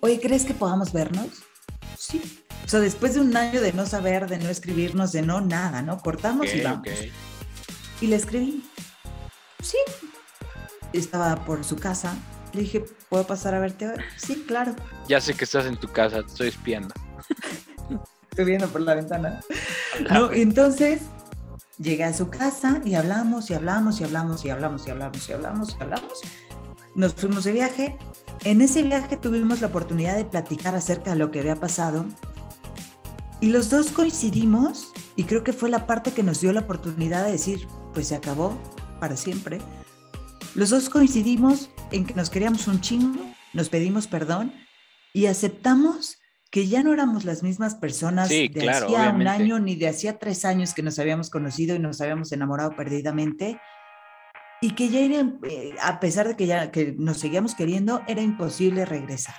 [0.00, 1.28] Oye, ¿crees que podamos vernos?
[1.98, 2.42] Sí.
[2.64, 5.82] O sea, después de un año de no saber, de no escribirnos, de no nada,
[5.82, 5.98] ¿no?
[5.98, 6.88] Cortamos y vamos.
[8.00, 8.64] Y le escribí.
[9.62, 9.78] Sí.
[10.92, 12.16] Estaba por su casa.
[12.52, 13.96] Le dije, ¿puedo pasar a verte hoy?
[14.16, 14.74] Sí, claro.
[15.08, 16.94] Ya sé que estás en tu casa, te estoy espiando.
[18.30, 19.40] estoy viendo por la ventana.
[20.10, 21.02] No, entonces
[21.78, 25.32] Llegué a su casa y hablamos y hablamos y hablamos y hablamos y hablamos y
[25.32, 26.20] hablamos y hablamos.
[26.94, 27.98] Nos fuimos de viaje.
[28.44, 32.06] En ese viaje tuvimos la oportunidad de platicar acerca de lo que había pasado
[33.40, 37.24] y los dos coincidimos y creo que fue la parte que nos dio la oportunidad
[37.26, 38.56] de decir, pues se acabó
[39.00, 39.58] para siempre.
[40.54, 43.20] Los dos coincidimos en que nos queríamos un chingo,
[43.52, 44.52] nos pedimos perdón
[45.12, 46.18] y aceptamos
[46.54, 50.44] que ya no éramos las mismas personas de hacía un año ni de hacía tres
[50.44, 53.60] años que nos habíamos conocido y nos habíamos enamorado perdidamente
[54.60, 58.22] y que ya era, eh, a pesar de que ya que nos seguíamos queriendo, era
[58.22, 59.34] imposible regresar.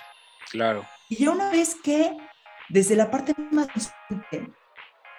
[0.52, 0.86] Claro.
[1.08, 2.18] Y ya una vez que
[2.68, 3.70] desde la parte más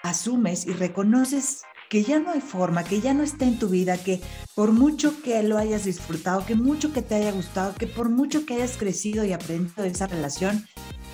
[0.03, 3.97] asumes y reconoces que ya no hay forma, que ya no está en tu vida,
[3.99, 4.20] que
[4.55, 8.45] por mucho que lo hayas disfrutado, que mucho que te haya gustado, que por mucho
[8.47, 10.66] que hayas crecido y aprendido de esa relación,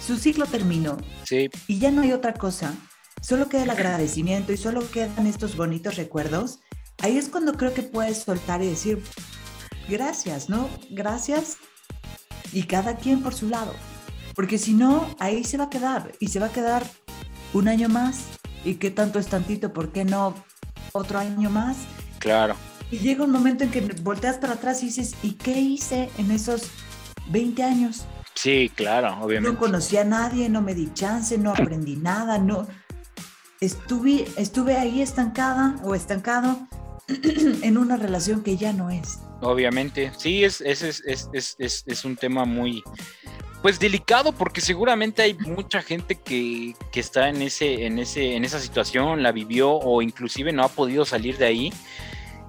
[0.04, 0.96] su ciclo terminó.
[1.24, 1.50] Sí.
[1.66, 2.74] Y ya no hay otra cosa.
[3.20, 6.60] Solo queda el agradecimiento y solo quedan estos bonitos recuerdos.
[6.98, 9.02] Ahí es cuando creo que puedes soltar y decir,
[9.88, 10.68] gracias, ¿no?
[10.90, 11.58] Gracias.
[12.52, 13.74] Y cada quien por su lado.
[14.34, 16.12] Porque si no, ahí se va a quedar.
[16.18, 16.84] Y se va a quedar
[17.52, 18.24] un año más.
[18.64, 19.72] ¿Y qué tanto es tantito?
[19.72, 20.34] ¿Por qué no
[20.92, 21.76] otro año más?
[22.18, 22.54] Claro.
[22.90, 26.30] Y llega un momento en que volteas para atrás y dices, ¿y qué hice en
[26.30, 26.70] esos
[27.30, 28.04] 20 años?
[28.34, 29.52] Sí, claro, obviamente.
[29.52, 32.66] No conocí a nadie, no me di chance, no aprendí nada, no.
[33.60, 36.66] Estuve, estuve ahí estancada o estancado
[37.08, 39.20] en una relación que ya no es.
[39.40, 42.82] Obviamente, sí, es, es, es, es, es un tema muy,
[43.62, 48.44] pues delicado porque seguramente hay mucha gente que, que, está en ese, en ese, en
[48.44, 51.72] esa situación, la vivió o inclusive no ha podido salir de ahí.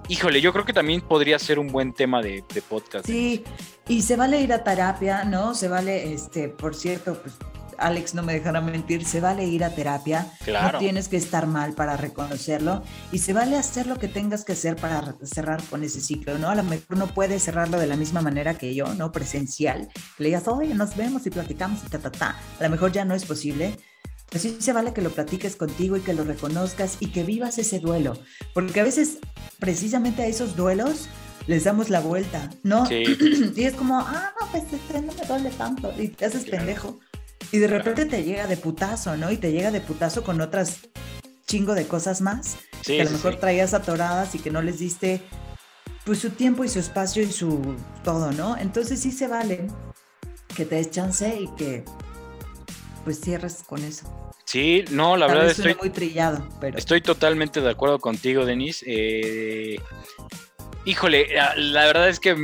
[0.10, 3.06] Híjole, yo creo que también podría ser un buen tema de, de podcast.
[3.06, 3.44] Sí,
[3.88, 5.54] y se vale ir a terapia, ¿no?
[5.54, 7.36] Se vale, este, por cierto, pues
[7.84, 11.74] Alex no me dejará mentir, se vale ir a terapia, no tienes que estar mal
[11.74, 12.82] para reconocerlo
[13.12, 16.50] y se vale hacer lo que tengas que hacer para cerrar con ese ciclo, ¿no?
[16.50, 19.12] A lo mejor no puedes cerrarlo de la misma manera que yo, ¿no?
[19.12, 22.38] Presencial, que le digas, oye, nos vemos y platicamos y ta, ta, ta.
[22.60, 23.78] A lo mejor ya no es posible,
[24.30, 27.58] pero sí se vale que lo platiques contigo y que lo reconozcas y que vivas
[27.58, 28.14] ese duelo,
[28.54, 29.18] porque a veces
[29.60, 31.10] precisamente a esos duelos
[31.48, 32.86] les damos la vuelta, ¿no?
[32.86, 33.04] Sí.
[33.56, 37.00] y es como, ah, no, pues este no me duele tanto y te haces pendejo.
[37.52, 39.32] Y de repente te llega de putazo, ¿no?
[39.32, 40.80] Y te llega de putazo con otras
[41.46, 45.22] chingo de cosas más que a lo mejor traías atoradas y que no les diste
[46.06, 48.58] pues su tiempo y su espacio y su todo, ¿no?
[48.58, 49.68] Entonces sí se vale
[50.56, 51.86] que te des chance y que
[53.04, 54.12] pues cierres con eso.
[54.46, 58.86] Sí, no, la verdad estoy muy trillado, pero estoy totalmente de acuerdo contigo, Denise.
[58.88, 59.80] Eh,
[60.86, 62.36] híjole, la verdad es que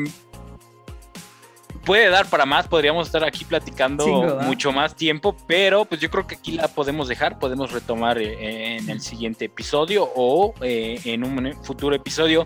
[1.90, 6.28] puede dar para más, podríamos estar aquí platicando mucho más tiempo, pero pues yo creo
[6.28, 11.24] que aquí la podemos dejar, podemos retomar eh, en el siguiente episodio o eh, en
[11.24, 12.46] un futuro episodio.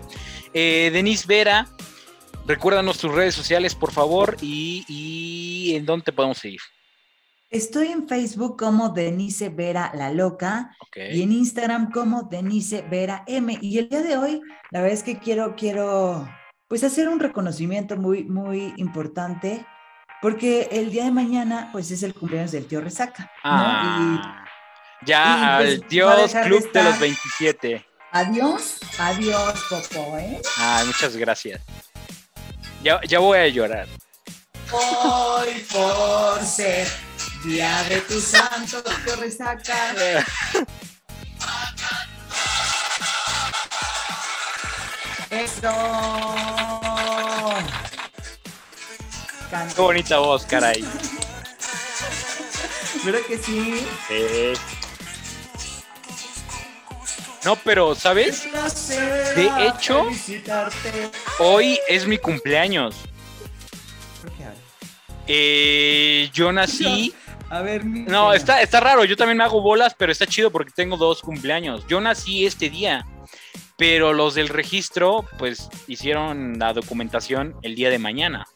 [0.54, 1.68] Eh, Denise Vera,
[2.46, 6.60] recuérdanos tus redes sociales, por favor, y, en dónde te podemos seguir.
[7.50, 13.58] Estoy en Facebook como Denise Vera La Loca y en Instagram como Denise Vera M.
[13.60, 14.40] Y el día de hoy,
[14.70, 16.26] la verdad es que quiero, quiero
[16.74, 19.64] pues hacer un reconocimiento muy, muy importante,
[20.20, 23.30] porque el día de mañana, pues es el cumpleaños del tío Resaca.
[23.44, 24.44] Ah,
[25.06, 27.86] ya, al pues, Dios Club de, los 27.
[28.10, 30.42] Adiós, adiós, Popo, ¿eh?
[30.58, 31.62] Ah, muchas gracias.
[32.82, 33.86] Ya, ya voy a llorar.
[34.72, 36.88] Hoy por ser
[37.44, 39.94] día de tu santo, tío Resaca.
[45.34, 45.68] Eso.
[49.74, 50.84] Qué bonita voz, caray.
[53.04, 53.84] ¿Verdad que sí?
[57.44, 58.44] No, pero, ¿sabes?
[59.34, 60.06] De hecho,
[61.40, 62.94] hoy es mi cumpleaños.
[65.26, 67.12] Eh, yo nací.
[67.50, 69.04] A ver, no, está, está raro.
[69.04, 71.86] Yo también me hago bolas, pero está chido porque tengo dos cumpleaños.
[71.86, 73.04] Yo nací este día
[73.76, 78.46] pero los del registro, pues hicieron la documentación el día de mañana.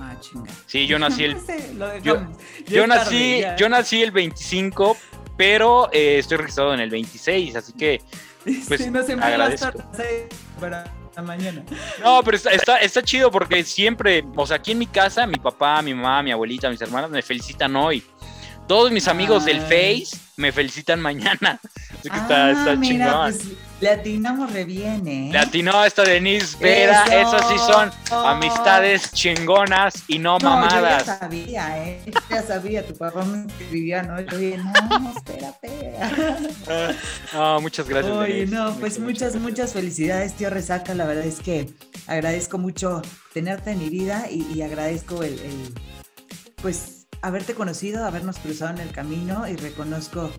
[0.00, 0.50] Ah, chinga.
[0.66, 1.36] Sí, yo nací el.
[2.02, 4.96] yo, nací, yo nací el 25,
[5.36, 8.00] pero eh, estoy registrado en el 26, así que.
[8.68, 9.72] Pues, no se me agradezco.
[10.60, 10.84] para
[11.16, 11.64] la mañana.
[12.02, 15.80] No, pero está, está, chido porque siempre, o sea, aquí en mi casa, mi papá,
[15.80, 18.04] mi mamá, mi abuelita, mis hermanas me felicitan hoy.
[18.68, 21.58] Todos mis amigos del Face me felicitan mañana.
[21.98, 23.32] Así que está, está mira, chingón.
[23.32, 25.28] Pues, le atinamos re bien, ¿eh?
[25.32, 27.04] Le atinó esta Denise Vera.
[27.04, 27.36] Eso.
[27.36, 27.90] Esas sí son
[28.24, 31.06] amistades chingonas y no, mamadas.
[31.06, 32.00] Yo ya sabía, ¿eh?
[32.30, 34.20] ya sabía, tu papá me escribía, ¿no?
[34.20, 35.94] Yo dije, no, espérate.
[37.32, 38.16] no, muchas gracias.
[38.16, 40.94] Oye, no, pues muchas, muchas felicidades, tío Resaca.
[40.94, 41.68] La verdad es que
[42.06, 43.02] agradezco mucho
[43.32, 45.74] tenerte en mi vida y, agradezco el, el,
[46.62, 46.93] pues,
[47.24, 50.30] haberte conocido, habernos cruzado en el camino y reconozco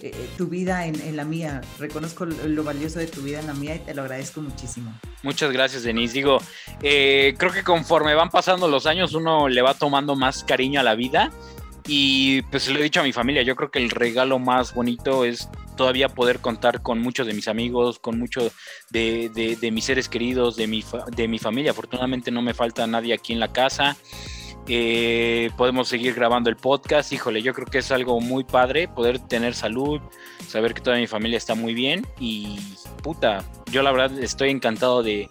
[0.00, 1.60] eh, eh, tu vida en, la mía.
[1.78, 4.92] Reconozco lo, valioso de tu vida en la mía y te lo agradezco muchísimo.
[5.22, 6.14] Muchas gracias, Denise.
[6.14, 6.38] Digo,
[6.82, 10.82] eh, creo que conforme van pasando los años, uno le va tomando más cariño a
[10.82, 11.30] la vida.
[11.86, 15.24] Y pues lo he dicho a mi familia, yo creo que el regalo más bonito
[15.24, 18.52] es todavía poder contar con muchos de mis amigos, con muchos
[18.90, 19.30] de,
[19.60, 20.84] de, mis seres queridos, de mi,
[21.14, 21.72] de mi familia.
[21.72, 23.96] Afortunadamente no me falta nadie aquí en la casa.
[24.68, 27.12] Eh, podemos seguir grabando el podcast.
[27.12, 30.00] Híjole, yo creo que es algo muy padre poder tener salud,
[30.46, 32.58] saber que toda mi familia está muy bien y
[33.02, 35.28] puta, yo la verdad estoy encantado de,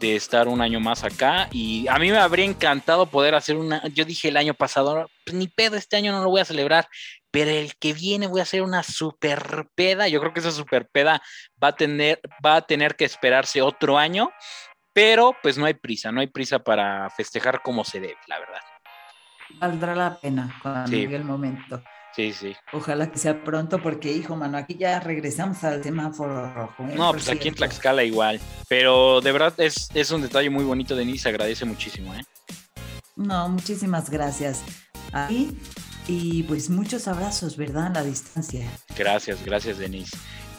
[0.00, 4.04] estar un año más acá y a mí me habría encantado poder hacer una, yo
[4.04, 6.86] dije el año pasado, pues ni pedo, este año no lo voy a celebrar,
[7.32, 10.86] pero el que viene voy a hacer una super peda, yo creo que esa super
[10.86, 11.20] peda
[11.60, 14.30] va a tener, va a tener que esperarse otro año
[14.98, 18.60] pero pues no hay prisa, no hay prisa para festejar como se debe, la verdad.
[19.58, 21.82] Valdrá la pena cuando llegue el momento.
[22.14, 22.56] Sí, sí.
[22.72, 26.84] Ojalá que sea pronto, porque hijo, mano, aquí ya regresamos al semáforo rojo.
[26.84, 26.94] ¿eh?
[26.96, 28.40] No, pues aquí en Tlaxcala igual.
[28.68, 32.24] Pero de verdad es, es un detalle muy bonito, Denise, se agradece muchísimo, ¿eh?
[33.14, 34.62] No, muchísimas gracias.
[35.12, 35.56] Ahí,
[36.06, 37.86] y pues muchos abrazos, ¿verdad?
[37.86, 38.68] A la distancia.
[38.96, 40.16] Gracias, gracias, Denise.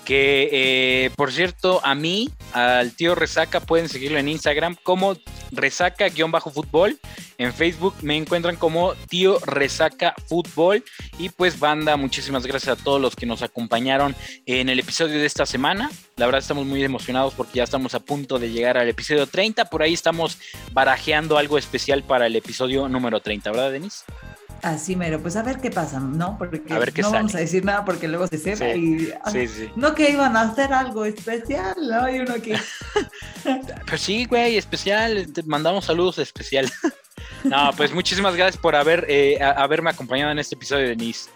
[0.10, 5.16] Que, eh, por cierto, a mí, al tío Resaca, pueden seguirlo en Instagram como
[5.52, 6.98] resaca-fútbol.
[7.38, 10.84] En Facebook me encuentran como tío resaca fútbol.
[11.20, 14.16] Y pues banda, muchísimas gracias a todos los que nos acompañaron
[14.48, 15.92] en el episodio de esta semana.
[16.16, 19.66] La verdad estamos muy emocionados porque ya estamos a punto de llegar al episodio 30.
[19.66, 20.40] Por ahí estamos
[20.72, 24.06] barajeando algo especial para el episodio número 30, ¿verdad, Denis?
[24.62, 26.38] Así mero, pues a ver qué pasa, ¿no?
[26.38, 26.62] Porque
[27.02, 29.32] no vamos a decir nada porque luego se sepa y ah,
[29.76, 32.04] no que iban a hacer algo especial, ¿no?
[32.04, 32.58] Hay uno que
[33.88, 36.70] Pues sí, güey, especial, te mandamos saludos especial.
[37.44, 41.30] no, pues muchísimas gracias por haber eh, haberme acompañado en este episodio, Denise.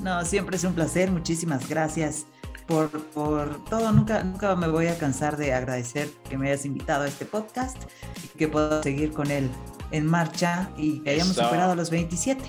[0.00, 2.26] No, siempre es un placer, muchísimas gracias
[2.66, 3.92] por, por todo.
[3.92, 7.76] Nunca, nunca me voy a cansar de agradecer que me hayas invitado a este podcast
[8.22, 9.50] y que puedo seguir con él
[9.90, 12.42] en marcha y que hayamos superado los 27.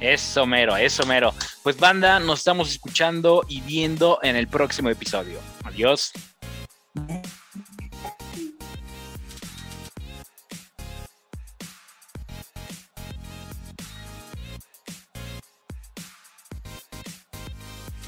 [0.00, 1.34] Eso mero, eso mero.
[1.62, 5.38] Pues banda, nos estamos escuchando y viendo en el próximo episodio.
[5.64, 6.12] Adiós.